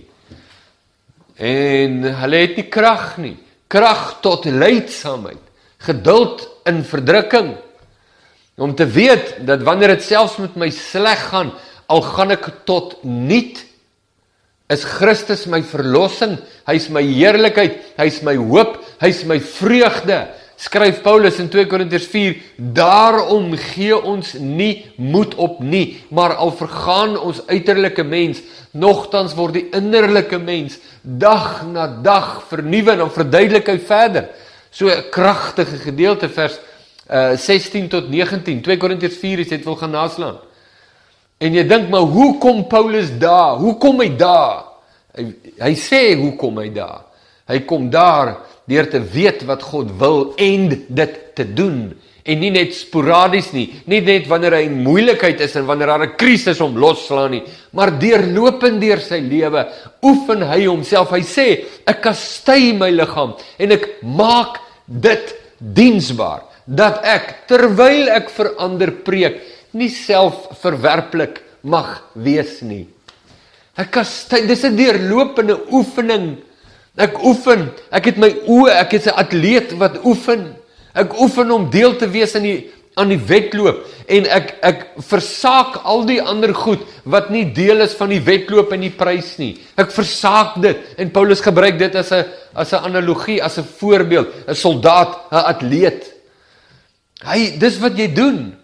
En 1.35 2.03
hulle 2.21 2.43
het 2.45 2.61
nie 2.61 2.67
krag 2.71 3.17
nie. 3.23 3.35
Krag 3.67 4.19
tot 4.21 4.45
leidsaamheid, 4.45 5.41
geduld 5.85 6.43
in 6.69 6.83
verdrukking. 6.85 7.55
Om 8.55 8.75
te 8.75 8.85
weet 8.87 9.35
dat 9.47 9.63
wanneer 9.67 9.95
dit 9.97 10.03
selfs 10.03 10.37
met 10.39 10.55
my 10.55 10.69
sleg 10.71 11.29
gaan, 11.29 11.51
al 11.91 12.01
gaan 12.01 12.33
ek 12.33 12.47
tot 12.65 12.97
niet 13.03 13.65
is 14.73 14.85
Christus 14.87 15.45
my 15.45 15.61
verlossing, 15.61 16.39
hy's 16.65 16.87
my 16.89 17.03
heerlikheid, 17.05 17.77
hy's 17.99 18.21
my 18.25 18.33
hoop, 18.39 18.79
hy's 19.01 19.21
my 19.29 19.37
vreugde. 19.37 20.23
Skryf 20.55 21.01
Paulus 21.03 21.39
in 21.39 21.49
2 21.51 21.67
Korintiërs 21.67 22.07
4: 22.07 22.35
Daarom 22.55 23.51
gee 23.59 23.95
ons 23.95 24.33
nie 24.39 24.85
moed 24.95 25.35
op 25.35 25.59
nie, 25.59 25.97
maar 26.09 26.37
al 26.39 26.53
vergaan 26.55 27.17
ons 27.19 27.41
uiterlike 27.47 28.03
mens, 28.07 28.39
nogtans 28.71 29.35
word 29.35 29.57
die 29.59 29.65
innerlike 29.75 30.39
mens 30.39 30.79
dag 31.01 31.65
na 31.67 31.87
dag 31.87 32.39
vernuwe 32.49 32.95
en 32.95 33.11
verduidelik 33.11 33.67
hy 33.67 33.77
verder. 33.79 34.29
So 34.71 34.87
'n 34.87 35.09
kragtige 35.11 35.77
gedeelte 35.77 36.29
vers 36.29 36.59
uh 37.09 37.35
16 37.37 37.87
tot 37.89 38.09
19, 38.09 38.61
2 38.61 38.77
Korintiërs 38.77 39.17
4 39.17 39.39
is 39.39 39.47
dit 39.47 39.63
wil 39.63 39.75
gaan 39.75 39.91
naslaan. 39.91 40.39
En 41.37 41.53
jy 41.53 41.63
dink 41.67 41.89
maar 41.89 42.07
hoe 42.07 42.37
kom 42.39 42.67
Paulus 42.67 43.11
daar? 43.19 43.59
Hoe 43.59 43.77
kom 43.77 43.99
hy 43.99 44.15
daar? 44.15 44.63
Hy, 45.15 45.25
hy 45.59 45.73
sê 45.75 46.15
hoe 46.15 46.35
kom 46.35 46.57
hy 46.57 46.71
daar? 46.71 47.03
Hy 47.45 47.59
kom 47.69 47.89
daar 47.93 48.37
deur 48.65 48.87
te 48.89 48.99
weet 48.99 49.43
wat 49.45 49.63
God 49.63 49.91
wil 49.99 50.33
en 50.41 50.69
dit 50.87 51.17
te 51.37 51.45
doen 51.45 51.93
en 52.25 52.39
nie 52.41 52.49
net 52.49 52.73
sporadies 52.73 53.51
nie, 53.53 53.67
nie 53.85 53.99
net 54.01 54.25
wanneer 54.25 54.55
hy 54.57 54.63
in 54.65 54.79
moeilikheid 54.81 55.43
is 55.45 55.53
en 55.59 55.67
wanneer 55.67 55.91
daar 55.91 56.05
'n 56.07 56.17
krisis 56.17 56.59
hom 56.59 56.77
losslaan 56.77 57.31
nie, 57.31 57.43
maar 57.71 57.91
deurlopend 57.99 58.81
deur 58.81 58.99
sy 58.99 59.19
lewe 59.21 59.61
oefen 60.01 60.41
hy 60.41 60.65
homself. 60.65 61.11
Hy 61.11 61.21
sê, 61.21 61.65
ek 61.85 62.01
kastei 62.01 62.73
my 62.73 62.89
liggaam 62.89 63.35
en 63.59 63.71
ek 63.71 64.01
maak 64.01 64.59
dit 64.87 65.35
diensbaar 65.59 66.41
dat 66.65 67.05
ek 67.05 67.47
terwyl 67.47 68.09
ek 68.09 68.29
vir 68.29 68.55
ander 68.57 68.91
preek 68.91 69.41
nie 69.73 69.89
self 69.89 70.47
verwerplik 70.61 71.41
mag 71.61 72.01
wees 72.15 72.61
nie. 72.61 72.87
Ek 73.77 73.91
kastei, 73.91 74.47
dis 74.47 74.63
'n 74.63 74.75
deurlopende 74.75 75.59
oefening. 75.71 76.37
Ek 76.95 77.17
oefen. 77.23 77.69
Ek 77.91 78.05
het 78.11 78.17
my 78.17 78.31
oë, 78.47 78.71
ek 78.79 78.93
is 78.93 79.07
'n 79.07 79.19
atleet 79.19 79.75
wat 79.77 79.99
oefen. 80.05 80.55
Ek 80.93 81.11
oefen 81.19 81.51
om 81.51 81.69
deel 81.69 81.95
te 81.95 82.07
wees 82.07 82.35
aan 82.35 82.43
die 82.43 82.71
aan 82.95 83.11
die 83.11 83.19
wedloop 83.19 83.83
en 84.07 84.27
ek 84.31 84.53
ek 84.63 84.83
versaak 85.03 85.81
al 85.83 86.05
die 86.07 86.21
ander 86.21 86.53
goed 86.55 86.79
wat 87.03 87.29
nie 87.33 87.43
deel 87.55 87.83
is 87.83 87.95
van 87.99 88.09
die 88.13 88.21
wedloop 88.23 88.71
en 88.71 88.85
die 88.85 88.93
prys 88.95 89.37
nie. 89.37 89.57
Ek 89.75 89.91
versaak 89.91 90.61
dit 90.63 90.77
en 90.97 91.11
Paulus 91.11 91.43
gebruik 91.43 91.77
dit 91.77 91.95
as 91.95 92.11
'n 92.11 92.23
as 92.55 92.71
'n 92.73 92.85
analogie, 92.87 93.43
as 93.43 93.57
'n 93.59 93.67
voorbeeld, 93.79 94.27
'n 94.47 94.55
soldaat, 94.55 95.31
'n 95.31 95.35
atleet. 95.35 96.13
Hy 97.25 97.57
dis 97.59 97.79
wat 97.79 97.97
jy 97.97 98.07
doen. 98.13 98.55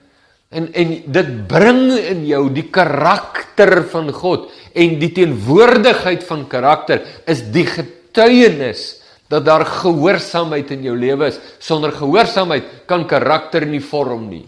En 0.51 0.73
en 0.73 1.03
dit 1.05 1.47
bring 1.47 1.97
in 1.97 2.25
jou 2.25 2.49
die 2.49 2.69
karakter 2.71 3.83
van 3.83 4.11
God 4.11 4.51
en 4.73 4.99
die 4.99 5.11
teenwoordigheid 5.11 6.23
van 6.23 6.47
karakter 6.47 7.01
is 7.25 7.41
die 7.51 7.67
getuienis 8.11 9.01
dat 9.31 9.45
daar 9.47 9.63
gehoorsaamheid 9.65 10.71
in 10.75 10.83
jou 10.83 10.97
lewe 10.99 11.29
is. 11.31 11.39
Sonder 11.59 11.93
gehoorsaamheid 11.95 12.83
kan 12.85 13.07
karakter 13.07 13.65
nie 13.65 13.79
vorm 13.79 14.27
nie. 14.29 14.43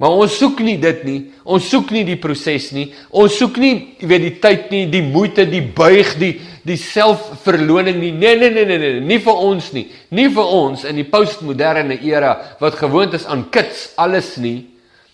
Maar 0.00 0.12
ons 0.12 0.34
soek 0.36 0.60
nie 0.64 0.76
dit 0.80 1.04
nie. 1.08 1.20
Ons 1.44 1.68
soek 1.72 1.92
nie 1.92 2.04
die 2.04 2.18
proses 2.20 2.70
nie. 2.76 2.90
Ons 3.16 3.36
soek 3.38 3.56
nie, 3.60 3.74
jy 4.00 4.08
weet, 4.08 4.24
die 4.26 4.34
tyd 4.40 4.70
nie, 4.72 4.82
die 4.92 5.04
moeite, 5.04 5.46
die 5.48 5.64
buig, 5.64 6.16
die 6.20 6.34
die 6.66 6.74
selfverloning 6.82 8.00
nie. 8.00 8.10
Nee, 8.10 8.34
nee, 8.40 8.50
nee, 8.50 8.64
nee, 8.66 8.78
nee, 8.82 9.02
nie 9.06 9.20
vir 9.22 9.38
ons 9.38 9.68
nie. 9.70 9.84
Nie 10.10 10.26
vir 10.34 10.48
ons 10.50 10.82
in 10.88 10.98
die 10.98 11.06
postmoderne 11.06 11.94
era 12.02 12.32
wat 12.58 12.80
gewoond 12.80 13.14
is 13.14 13.26
aan 13.30 13.44
kits 13.54 13.92
alles 14.02 14.32
nie. 14.42 14.64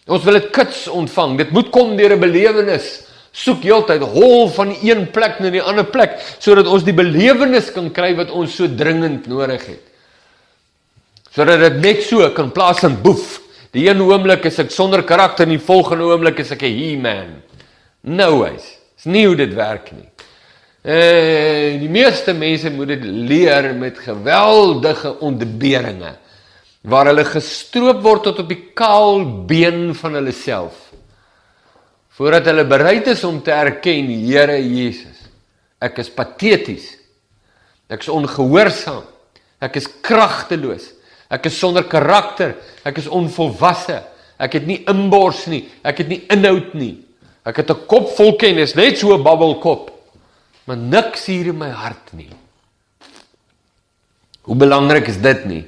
Ons 0.09 0.25
wil 0.25 0.39
dit 0.41 0.49
kits 0.55 0.87
ontvang. 0.89 1.37
Dit 1.43 1.53
moet 1.53 1.69
kom 1.71 1.93
deur 1.97 2.17
'n 2.17 2.21
belewenis. 2.21 3.05
Soek 3.33 3.63
heeltyd 3.65 4.03
hol 4.13 4.51
van 4.53 4.75
een 4.85 5.07
plek 5.13 5.39
na 5.41 5.49
die 5.53 5.63
ander 5.65 5.87
plek 5.89 6.19
sodat 6.37 6.69
ons 6.69 6.85
die 6.85 6.97
belewenis 6.97 7.71
kan 7.73 7.89
kry 7.95 8.13
wat 8.19 8.31
ons 8.31 8.59
so 8.59 8.69
dringend 8.69 9.27
nodig 9.31 9.65
het. 9.71 9.87
Sodat 11.33 11.65
dit 11.65 11.81
net 11.81 12.05
so 12.05 12.29
kan 12.37 12.53
plaas 12.53 12.85
in 12.85 12.99
boef. 13.01 13.41
Die 13.73 13.87
een 13.89 14.05
oomblik 14.05 14.45
is 14.51 14.61
ek 14.61 14.71
sonder 14.71 15.01
karakter 15.09 15.47
en 15.47 15.55
die 15.55 15.65
volgende 15.65 16.11
oomblik 16.11 16.43
is 16.45 16.53
ek 16.53 16.63
'n 16.63 16.77
he-man. 16.77 17.31
Nou 18.05 18.45
is. 18.53 18.69
Dis 18.97 19.09
nie 19.09 19.27
hoe 19.27 19.37
dit 19.37 19.55
werk 19.55 19.93
nie. 19.93 20.09
Eh 20.85 21.81
die 21.81 21.89
meeste 21.89 22.35
mense 22.35 22.71
moet 22.71 22.89
dit 22.89 23.05
leer 23.05 23.75
met 23.75 23.99
geweldige 23.99 25.19
ontberinge 25.21 26.17
waar 26.83 27.07
hulle 27.07 27.25
gestroop 27.25 28.03
word 28.03 28.23
tot 28.23 28.39
op 28.43 28.49
die 28.49 28.73
kaal 28.75 29.25
been 29.47 29.95
van 29.95 30.15
hulle 30.19 30.33
self 30.33 30.92
voordat 32.17 32.47
hulle 32.47 32.65
bereid 32.65 33.07
is 33.07 33.25
om 33.25 33.43
te 33.43 33.51
erken 33.51 34.11
Here 34.27 34.59
Jesus 34.59 35.23
ek 35.83 35.99
is 35.99 36.11
pateties. 36.15 36.93
Ek 37.91 38.01
is 38.01 38.09
ongehoorsaam 38.09 39.09
ek 39.63 39.79
is 39.79 39.87
kragteloos. 40.03 40.89
Ek 41.33 41.47
is 41.47 41.57
sonder 41.57 41.87
karakter. 41.89 42.57
Ek 42.85 42.99
is 42.99 43.07
onvolwasse. 43.07 44.01
Ek 44.43 44.59
het 44.59 44.67
nie 44.67 44.81
inbors 44.91 45.45
nie. 45.47 45.63
Ek 45.87 46.03
het 46.03 46.11
nie 46.11 46.21
inhoud 46.35 46.75
nie. 46.75 46.97
Ek 47.47 47.63
het 47.63 47.71
'n 47.71 47.87
kop 47.87 48.11
vol 48.17 48.37
kennis 48.37 48.75
net 48.75 48.99
so 48.99 49.15
'n 49.15 49.23
babbelkop. 49.23 49.91
Maar 50.67 50.77
niks 50.77 51.27
hier 51.27 51.47
in 51.47 51.59
my 51.59 51.71
hart 51.71 52.13
nie. 52.13 52.31
Hoe 54.43 54.57
belangrik 54.57 55.09
is 55.09 55.17
dit 55.17 55.47
nie? 55.47 55.65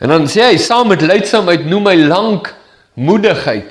En 0.00 0.08
dan 0.08 0.26
sê 0.26 0.50
hy 0.50 0.56
saam 0.56 0.88
met 0.88 1.00
leidsaamheid 1.00 1.66
noem 1.66 1.86
hy 1.86 1.96
lankmoedigheid. 1.96 3.70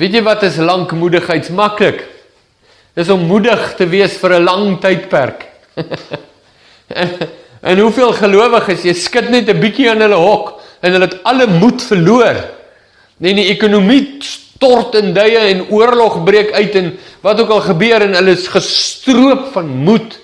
Weet 0.00 0.14
jy 0.16 0.22
wat 0.24 0.42
is 0.46 0.56
lankmoedigheid? 0.56 1.50
Maklik. 1.52 2.06
Dis 2.96 3.10
om 3.12 3.26
moedig 3.28 3.60
te 3.76 3.84
wees 3.88 4.16
vir 4.20 4.38
'n 4.38 4.44
lang 4.44 4.80
tydperk. 4.80 5.44
en, 7.02 7.10
en 7.60 7.78
hoeveel 7.78 8.12
gelowiges, 8.16 8.84
jy 8.88 8.94
skud 8.96 9.28
net 9.28 9.48
'n 9.48 9.60
bietjie 9.60 9.90
aan 9.90 10.00
hulle 10.00 10.16
hok 10.16 10.60
en 10.80 10.92
hulle 10.92 11.08
het 11.08 11.20
alle 11.28 11.46
moed 11.46 11.82
verloor. 11.82 12.40
Nee, 13.20 13.34
die 13.36 13.52
ekonomie 13.52 14.16
stort 14.24 14.96
in 14.96 15.12
duie 15.12 15.38
en 15.38 15.68
oorlog 15.68 16.22
breek 16.24 16.52
uit 16.52 16.74
en 16.74 16.98
wat 17.20 17.40
ook 17.40 17.50
al 17.50 17.60
gebeur 17.60 18.02
en 18.02 18.16
hulle 18.16 18.32
is 18.32 18.48
gestroop 18.48 19.52
van 19.52 19.68
moed. 19.68 20.18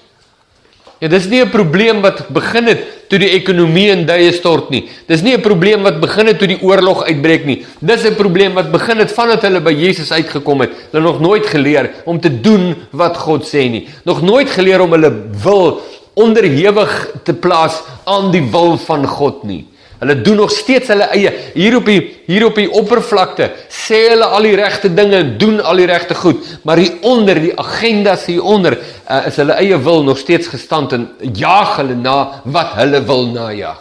Ja, 0.98 1.06
dis 1.08 1.28
nie 1.30 1.40
'n 1.40 1.50
probleem 1.50 2.00
wat 2.02 2.28
begin 2.28 2.66
het 2.66 2.80
toe 3.08 3.18
die 3.18 3.30
ekonomie 3.30 3.90
in 3.90 4.04
duie 4.06 4.32
stort 4.32 4.70
nie. 4.70 4.88
Dis 5.06 5.22
nie 5.22 5.34
'n 5.36 5.40
probleem 5.40 5.82
wat 5.82 6.00
begin 6.00 6.26
het 6.26 6.38
toe 6.38 6.48
die 6.48 6.60
oorlog 6.60 7.04
uitbreek 7.04 7.44
nie. 7.44 7.64
Dis 7.80 8.04
'n 8.04 8.14
probleem 8.14 8.54
wat 8.54 8.72
begin 8.72 8.98
het 8.98 9.12
vandat 9.12 9.42
hulle 9.42 9.60
by 9.60 9.70
Jesus 9.70 10.10
uitgekom 10.10 10.60
het. 10.60 10.70
Hulle 10.90 11.02
nog 11.02 11.20
nooit 11.20 11.46
geleer 11.46 11.90
om 12.04 12.20
te 12.20 12.40
doen 12.40 12.74
wat 12.90 13.16
God 13.16 13.46
sê 13.46 13.70
nie. 13.70 13.86
Nog 14.04 14.22
nooit 14.22 14.50
geleer 14.50 14.80
om 14.80 14.90
hulle 14.90 15.12
wil 15.42 15.80
onderhewig 16.14 17.10
te 17.22 17.34
plaas 17.34 17.82
aan 18.04 18.32
die 18.32 18.42
wil 18.50 18.76
van 18.76 19.06
God 19.06 19.44
nie. 19.44 19.66
Hulle 19.98 20.14
doen 20.22 20.36
nog 20.38 20.50
steeds 20.54 20.92
hulle 20.92 21.08
eie 21.10 21.32
hier 21.56 21.76
op 21.80 21.88
die 21.90 21.98
hier 22.28 22.44
op 22.46 22.58
die 22.58 22.68
oppervlakte 22.70 23.48
sê 23.72 24.04
hulle 24.12 24.28
al 24.36 24.46
die 24.46 24.54
regte 24.58 24.90
dinge 24.94 25.18
en 25.24 25.32
doen 25.40 25.58
al 25.58 25.80
die 25.80 25.88
regte 25.90 26.14
goed, 26.14 26.44
maar 26.62 26.78
hier 26.78 27.00
onder 27.02 27.40
die 27.42 27.54
agendas 27.58 28.28
hier 28.30 28.44
onder 28.46 28.76
uh, 28.78 29.26
is 29.26 29.40
hulle 29.42 29.56
eie 29.58 29.78
wil 29.82 30.04
nog 30.06 30.20
steeds 30.20 30.50
gestand 30.52 30.94
en 30.94 31.08
jaag 31.34 31.76
hulle 31.80 31.96
na 31.98 32.18
wat 32.44 32.76
hulle 32.78 33.00
wil 33.08 33.26
najag. 33.32 33.80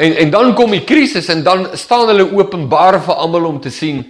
En 0.00 0.16
en 0.24 0.32
dan 0.34 0.54
kom 0.58 0.74
die 0.74 0.84
krisis 0.88 1.28
en 1.30 1.44
dan 1.46 1.68
staan 1.78 2.08
hulle 2.10 2.26
openbaar 2.26 2.98
vir 3.04 3.22
almal 3.22 3.46
om 3.52 3.60
te 3.62 3.70
sien 3.70 4.02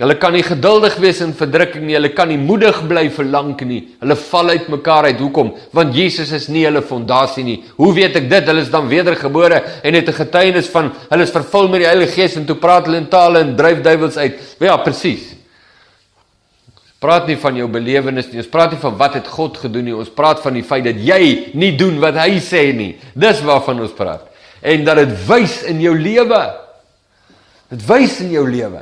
Hulle 0.00 0.14
kan 0.16 0.32
nie 0.32 0.40
geduldig 0.40 0.94
wees 1.02 1.18
in 1.20 1.34
verdrukking 1.36 1.82
nie. 1.84 1.94
Hulle 1.98 2.08
kan 2.16 2.30
nie 2.30 2.38
moedig 2.40 2.78
bly 2.88 3.02
vir 3.12 3.26
lank 3.28 3.60
nie. 3.68 3.82
Hulle 4.00 4.16
val 4.16 4.52
uit 4.54 4.68
mekaar 4.72 5.10
uit. 5.10 5.18
Hoekom? 5.20 5.50
Want 5.76 5.92
Jesus 5.92 6.30
is 6.32 6.46
nie 6.48 6.62
hulle 6.64 6.80
fondasie 6.80 7.44
nie. 7.44 7.58
Hoe 7.76 7.90
weet 7.92 8.16
ek 8.16 8.30
dit? 8.30 8.46
Hulle 8.48 8.62
is 8.64 8.70
dan 8.72 8.88
wedergebore 8.88 9.58
en 9.84 9.94
het 9.94 10.08
'n 10.08 10.16
getuienis 10.22 10.70
van 10.72 10.88
hulle 11.10 11.22
is 11.22 11.30
vervul 11.30 11.68
met 11.68 11.80
die 11.80 11.90
Heilige 11.90 12.14
Gees 12.16 12.36
en 12.36 12.46
toe 12.46 12.56
praat 12.56 12.86
hulle 12.86 12.96
in 12.96 13.08
tale 13.08 13.40
en 13.40 13.56
dryf 13.56 13.82
duiwels 13.82 14.16
uit. 14.16 14.40
Ja, 14.58 14.76
presies. 14.78 15.34
Praat 16.98 17.26
nie 17.26 17.36
van 17.36 17.56
jou 17.56 17.68
belewenis 17.68 18.28
nie. 18.28 18.38
Ons 18.38 18.48
praat 18.48 18.70
nie 18.70 18.80
van 18.80 18.96
wat 18.96 19.14
het 19.14 19.26
God 19.26 19.56
gedoen 19.56 19.84
nie. 19.84 19.94
Ons 19.96 20.08
praat 20.08 20.40
van 20.40 20.54
die 20.54 20.62
feit 20.62 20.84
dat 20.84 20.96
jy 20.96 21.50
nie 21.52 21.76
doen 21.76 22.00
wat 22.00 22.14
hy 22.14 22.40
sê 22.40 22.72
nie. 22.74 22.96
Dis 23.14 23.42
waarvan 23.42 23.80
ons 23.80 23.92
praat. 23.92 24.22
En 24.62 24.84
dat 24.84 24.96
dit 24.96 25.26
wys 25.26 25.62
in 25.62 25.80
jou 25.80 25.94
lewe. 25.98 26.54
Dit 27.68 27.86
wys 27.86 28.20
in 28.20 28.30
jou 28.30 28.48
lewe. 28.48 28.80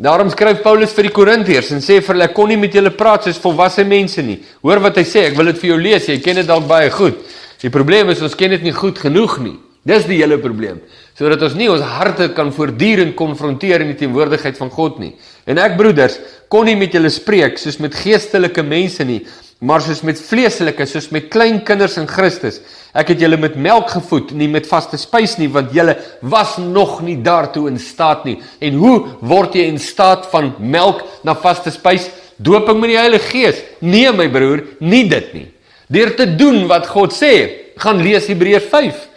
Daarom 0.00 0.30
skryf 0.32 0.62
Paulus 0.64 0.94
vir 0.96 1.10
die 1.10 1.12
Korintiërs 1.12 1.74
en 1.74 1.82
sê 1.84 1.98
vir 2.00 2.14
hulle 2.14 2.28
kon 2.32 2.48
nie 2.48 2.56
met 2.56 2.72
julle 2.72 2.88
praat 2.96 3.26
soos 3.26 3.40
volwasse 3.42 3.84
mense 3.84 4.22
nie. 4.24 4.38
Hoor 4.64 4.80
wat 4.80 4.96
hy 4.96 5.04
sê, 5.04 5.26
ek 5.28 5.36
wil 5.36 5.50
dit 5.50 5.58
vir 5.60 5.68
jou 5.74 5.76
lees. 5.76 6.06
Jy 6.08 6.16
ken 6.24 6.40
dit 6.40 6.48
dalk 6.48 6.64
baie 6.70 6.88
goed. 6.94 7.18
Die 7.60 7.72
probleem 7.74 8.08
is 8.08 8.22
ons 8.24 8.36
ken 8.38 8.54
dit 8.54 8.64
nie 8.64 8.72
goed 8.72 8.96
genoeg 8.96 9.34
nie. 9.44 9.58
Dis 9.84 10.06
die 10.08 10.16
hele 10.22 10.38
probleem. 10.40 10.80
Sodat 11.16 11.44
ons 11.44 11.56
nie 11.56 11.68
ons 11.68 11.84
harte 11.84 12.30
kan 12.36 12.48
voortdurend 12.56 13.12
konfronteer 13.16 13.84
in 13.84 13.92
die 13.92 13.98
teenwoordigheid 14.00 14.56
van 14.56 14.72
God 14.72 15.02
nie. 15.04 15.12
En 15.44 15.60
ek 15.60 15.76
broeders, 15.76 16.16
kon 16.48 16.64
nie 16.68 16.78
met 16.80 16.96
julle 16.96 17.12
spreek 17.12 17.60
soos 17.60 17.76
met 17.84 17.96
geestelike 17.96 18.64
mense 18.64 19.04
nie, 19.04 19.20
maar 19.60 19.82
soos 19.84 20.00
met 20.06 20.20
vleeslike, 20.24 20.86
soos 20.88 21.10
met 21.12 21.28
klein 21.32 21.58
kinders 21.68 21.98
in 22.00 22.08
Christus. 22.08 22.62
Ek 22.96 23.12
het 23.12 23.20
julle 23.20 23.36
met 23.40 23.58
melk 23.60 23.92
gevoed, 23.92 24.32
nie 24.32 24.48
met 24.48 24.68
vaste 24.68 24.98
spys 24.98 25.36
nie, 25.38 25.50
want 25.52 25.74
julle 25.76 25.98
was 26.24 26.56
nog 26.60 27.02
nie 27.04 27.18
daartoe 27.20 27.66
in 27.68 27.78
staat 27.78 28.24
nie. 28.24 28.38
En 28.64 28.80
hoe 28.80 28.96
word 29.20 29.58
jy 29.58 29.68
in 29.68 29.78
staat 29.80 30.26
van 30.32 30.54
melk 30.58 31.04
na 31.28 31.36
vaste 31.36 31.72
spys? 31.74 32.08
Doping 32.40 32.80
met 32.80 32.94
die 32.94 33.00
Heilige 33.00 33.28
Gees. 33.34 33.60
Nee 33.84 34.08
my 34.16 34.30
broer, 34.32 34.64
nie 34.80 35.04
dit 35.10 35.32
nie. 35.36 35.48
Deur 35.92 36.14
te 36.16 36.28
doen 36.40 36.64
wat 36.70 36.88
God 36.88 37.12
sê. 37.12 37.34
Gaan 37.80 38.00
lees 38.04 38.30
Hebreërs 38.32 38.70
5. 38.72 39.08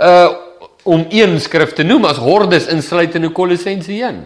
Uh 0.00 0.28
om 0.82 1.02
een 1.12 1.34
skrif 1.44 1.74
te 1.76 1.84
noem 1.84 2.06
as 2.08 2.16
hordes 2.16 2.64
insluit 2.72 3.12
in 3.14 3.26
Kolossense 3.36 3.92
1. 3.92 4.22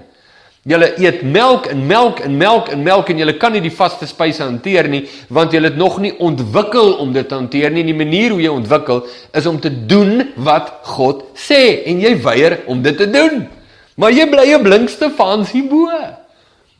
Julle 0.65 0.95
eet 0.97 1.21
melk 1.29 1.67
en 1.69 1.83
melk 1.85 2.23
en 2.25 2.37
melk 2.41 2.71
en 2.73 2.81
melk 2.81 3.11
en 3.13 3.19
julle 3.21 3.35
kan 3.37 3.53
nie 3.53 3.61
die 3.61 3.73
vaste 3.75 4.07
spyse 4.09 4.41
hanteer 4.41 4.87
nie 4.89 5.03
want 5.29 5.53
julle 5.53 5.69
het 5.69 5.77
nog 5.77 5.99
nie 6.01 6.15
ontwikkel 6.25 6.95
om 7.05 7.13
dit 7.13 7.29
te 7.29 7.37
hanteer 7.37 7.69
nie. 7.75 7.85
Die 7.85 7.97
manier 7.97 8.33
hoe 8.33 8.41
jy 8.41 8.53
ontwikkel 8.53 9.03
is 9.37 9.49
om 9.51 9.59
te 9.61 9.69
doen 9.69 10.31
wat 10.41 10.71
God 10.89 11.21
sê 11.37 11.85
en 11.91 12.01
jy 12.01 12.15
weier 12.25 12.63
om 12.65 12.81
dit 12.83 12.97
te 12.97 13.11
doen. 13.11 13.43
Maar 14.01 14.17
jy 14.17 14.27
bly 14.31 14.47
'n 14.55 14.63
blinkste 14.63 15.11
fans 15.11 15.53
hierbo. 15.53 15.91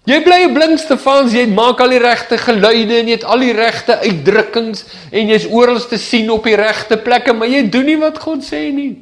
Jy 0.09 0.23
bly 0.23 0.41
'n 0.49 0.55
blinkste 0.55 0.97
fans, 0.97 1.33
jy 1.33 1.47
maak 1.47 1.81
al 1.81 1.89
die 1.89 2.01
regte 2.01 2.39
geluide 2.39 2.99
en 3.01 3.07
jy 3.07 3.21
het 3.21 3.25
al 3.25 3.39
die 3.39 3.53
regte 3.53 4.01
uitdrukkings 4.01 4.85
en 5.13 5.29
jy's 5.29 5.47
oral 5.51 5.79
te 5.81 5.99
sien 5.99 6.31
op 6.31 6.45
die 6.45 6.57
regte 6.57 6.97
plekke, 6.97 7.33
maar 7.33 7.49
jy 7.49 7.69
doen 7.69 7.85
nie 7.85 8.01
wat 8.01 8.19
God 8.19 8.41
sê 8.41 8.73
nie. 8.73 8.97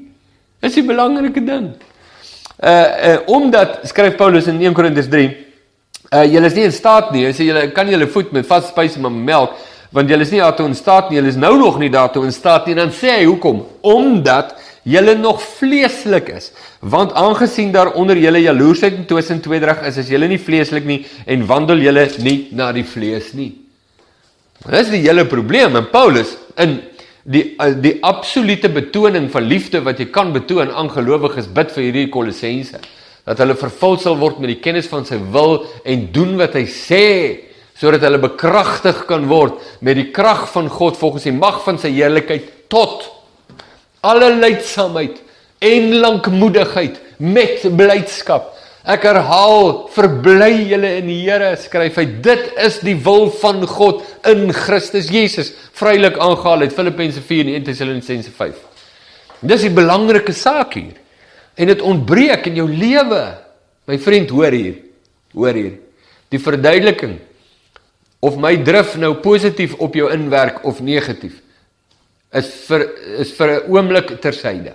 Dis 0.60 0.74
die 0.74 0.82
belangrike 0.82 1.44
ding 1.44 1.74
uh, 2.62 2.86
uh 3.10 3.18
omdat 3.26 3.80
skryf 3.90 4.16
Paulus 4.16 4.46
in 4.46 4.60
1 4.62 4.74
Korintiërs 4.74 5.10
3 5.10 5.28
uh 6.12 6.24
julle 6.24 6.46
is 6.46 6.54
nie 6.54 6.64
in 6.68 6.72
staat 6.72 7.12
nie. 7.12 7.26
Hy 7.26 7.34
sê 7.36 7.46
julle 7.48 7.68
kan 7.74 7.88
julle 7.88 8.06
voed 8.06 8.32
met 8.32 8.46
vaste 8.46 8.72
spyse 8.72 9.00
maar 9.00 9.12
melk 9.12 9.56
want 9.92 10.08
julle 10.08 10.24
is 10.24 10.32
nie 10.32 10.40
daartoe 10.40 10.66
in 10.70 10.76
staat 10.76 11.10
nie. 11.10 11.18
Julle 11.20 11.32
is 11.32 11.40
nou 11.40 11.56
nog 11.60 11.78
nie 11.80 11.90
daartoe 11.92 12.24
in 12.24 12.32
staat 12.32 12.66
nie. 12.66 12.76
Dan 12.78 12.92
sê 12.96 13.18
hy 13.18 13.24
hoekom? 13.28 13.62
Omdat 13.84 14.54
julle 14.88 15.14
nog 15.18 15.42
vleeslik 15.58 16.30
is. 16.32 16.50
Want 16.80 17.12
aangesien 17.12 17.72
daar 17.72 17.92
onder 17.98 18.18
julle 18.18 18.40
jaloersheid 18.42 18.96
en 18.96 19.06
twis 19.06 19.30
en 19.30 19.42
tweedrag 19.42 19.84
is 19.86 20.00
is 20.02 20.08
julle 20.10 20.28
nie 20.28 20.40
vleeslik 20.40 20.86
nie 20.88 21.02
en 21.26 21.46
wandel 21.46 21.82
julle 21.84 22.08
nie 22.24 22.38
na 22.56 22.72
die 22.72 22.86
vlees 22.86 23.32
nie. 23.38 23.52
Dis 24.70 24.90
die 24.92 25.02
hele 25.02 25.26
probleem 25.26 25.76
en 25.76 25.88
Paulus 25.90 26.36
in 26.60 26.80
die 27.24 27.44
eh, 27.58 27.74
die 27.78 27.98
absolute 28.02 28.68
betoning 28.72 29.30
van 29.30 29.46
liefde 29.46 29.82
wat 29.86 30.00
jy 30.00 30.08
kan 30.14 30.32
betoon 30.34 30.70
aan 30.70 30.90
gelowiges 30.90 31.48
bid 31.54 31.72
vir 31.74 31.86
hierdie 31.88 32.10
kolossense. 32.12 32.80
Dat 33.26 33.38
hulle 33.38 33.54
vervul 33.58 33.98
sal 34.02 34.18
word 34.18 34.40
met 34.42 34.50
die 34.50 34.60
kennis 34.62 34.90
van 34.90 35.06
sy 35.06 35.20
wil 35.34 35.62
en 35.84 36.08
doen 36.14 36.36
wat 36.40 36.56
hy 36.58 36.66
sê 36.66 37.06
sodat 37.78 38.04
hulle 38.04 38.20
bekragtig 38.22 39.04
kan 39.08 39.24
word 39.30 39.60
met 39.80 39.96
die 39.98 40.10
krag 40.14 40.44
van 40.52 40.68
God 40.70 40.98
volgens 41.00 41.26
die 41.26 41.34
mag 41.34 41.62
van 41.64 41.78
sy 41.80 41.90
heerlikheid 41.94 42.50
tot 42.70 43.06
alle 44.02 44.28
lydsaamheid 44.34 45.22
en 45.62 45.94
lankmoedigheid 46.02 46.98
met 47.22 47.62
blydskap 47.78 48.51
Ek 48.82 49.04
herhaal, 49.06 49.86
verbly 49.94 50.64
julle 50.72 50.96
in 50.98 51.06
die 51.06 51.20
Here, 51.22 51.52
skryf 51.60 52.00
hy. 52.00 52.06
Dit 52.24 52.48
is 52.58 52.80
die 52.82 52.96
wil 52.98 53.28
van 53.38 53.62
God 53.70 54.02
in 54.26 54.50
Christus 54.56 55.10
Jesus. 55.12 55.52
Vrylik 55.78 56.18
aangehaal 56.18 56.66
uit 56.66 56.74
Filippense 56.74 57.22
4 57.22 57.46
en 57.46 57.60
1 57.60 57.68
Tessalonisense 57.68 58.32
5. 58.34 58.58
Dis 59.46 59.68
die 59.68 59.74
belangrike 59.74 60.34
saak 60.34 60.74
hier. 60.78 60.98
En 61.54 61.70
dit 61.70 61.84
ontbreek 61.86 62.48
in 62.50 62.58
jou 62.58 62.66
lewe. 62.70 63.22
My 63.86 63.98
vriend, 64.02 64.34
hoor 64.34 64.54
hier. 64.54 64.80
Hoor 65.36 65.58
hier. 65.58 65.78
Die 66.32 66.42
verduideliking 66.42 67.20
of 68.22 68.38
my 68.40 68.56
drif 68.64 68.96
nou 68.98 69.14
positief 69.22 69.74
op 69.82 69.94
jou 69.98 70.10
inwerk 70.14 70.62
of 70.66 70.80
negatief 70.82 71.40
is 72.32 72.48
vir 72.68 72.86
is 73.20 73.32
vir 73.36 73.48
'n 73.50 73.72
oomblik 73.72 74.20
tersyde. 74.20 74.72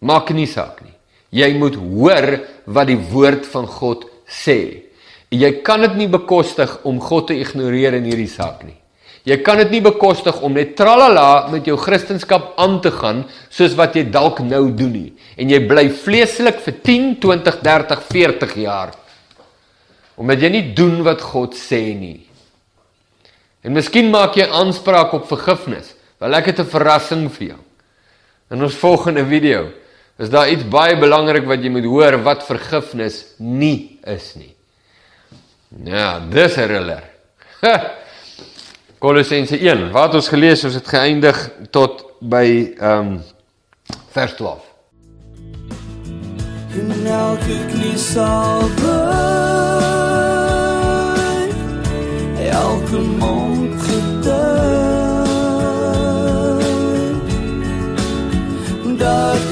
Maak 0.00 0.30
nie 0.30 0.46
saak 0.46 0.82
nie. 0.82 0.96
Jy 1.30 1.52
moet 1.58 1.76
hoor 1.78 2.40
wat 2.66 2.90
die 2.90 2.98
woord 2.98 3.46
van 3.52 3.66
God 3.70 4.06
sê. 4.26 4.90
Jy 5.30 5.50
kan 5.62 5.84
dit 5.86 5.94
nie 5.94 6.10
bekostig 6.10 6.72
om 6.86 6.98
God 7.02 7.28
te 7.30 7.38
ignoreer 7.38 7.94
in 8.00 8.08
hierdie 8.10 8.30
saak 8.30 8.64
nie. 8.66 8.74
Jy 9.28 9.36
kan 9.44 9.60
dit 9.60 9.74
nie 9.74 9.82
bekostig 9.84 10.38
om 10.42 10.54
net 10.56 10.72
tralala 10.78 11.50
met 11.52 11.66
jou 11.68 11.76
kristendom 11.78 12.48
aan 12.58 12.78
te 12.80 12.90
gaan 12.94 13.26
soos 13.52 13.76
wat 13.78 13.94
jy 13.94 14.06
dalk 14.10 14.40
nou 14.42 14.70
doen 14.74 14.94
nie. 14.96 15.10
En 15.36 15.50
jy 15.50 15.60
bly 15.68 15.90
vleeslik 15.92 16.62
vir 16.64 16.78
10, 16.82 17.12
20, 17.22 17.60
30, 17.62 18.02
40 18.08 18.56
jaar. 18.64 18.96
Omdat 20.20 20.42
jy 20.42 20.50
nie 20.56 20.64
doen 20.76 21.02
wat 21.04 21.20
God 21.20 21.54
sê 21.54 21.92
nie. 21.94 22.26
En 23.60 23.76
miskien 23.76 24.08
maak 24.10 24.38
jy 24.40 24.48
aanspraak 24.48 25.12
op 25.14 25.28
vergifnis. 25.28 25.94
Wel 26.20 26.34
ek 26.34 26.46
het 26.46 26.60
'n 26.60 26.72
verrassing 26.72 27.30
vir 27.30 27.46
jou. 27.48 27.60
In 28.50 28.62
ons 28.62 28.74
volgende 28.74 29.24
video 29.24 29.68
is 30.20 30.28
daar 30.28 30.50
iets 30.52 30.68
baie 30.68 30.98
belangrik 31.00 31.46
wat 31.48 31.62
jy 31.64 31.70
moet 31.72 31.84
hoor 31.88 32.18
wat 32.24 32.44
vergifnis 32.44 33.24
nie 33.38 33.98
is 34.04 34.34
nie. 34.36 34.54
Ja, 35.84 36.20
dis 36.20 36.56
'n 36.56 36.66
riller. 36.68 37.04
Kolossense 39.00 39.56
1. 39.56 39.90
Wat 39.92 40.14
ons 40.14 40.28
gelees, 40.28 40.64
ons 40.64 40.74
het 40.74 40.88
geëindig 40.88 41.50
tot 41.70 42.04
by 42.20 42.74
ehm 42.76 43.06
um, 43.06 43.22
vers 44.12 44.34
12. 44.36 44.62
En 46.80 47.06
elke 47.06 47.56
knie 47.72 47.98
sal 47.98 48.68
buig, 48.82 49.94
elke 52.52 52.98
mond 53.00 53.82
getuig, 53.82 54.50
dat 58.98 59.49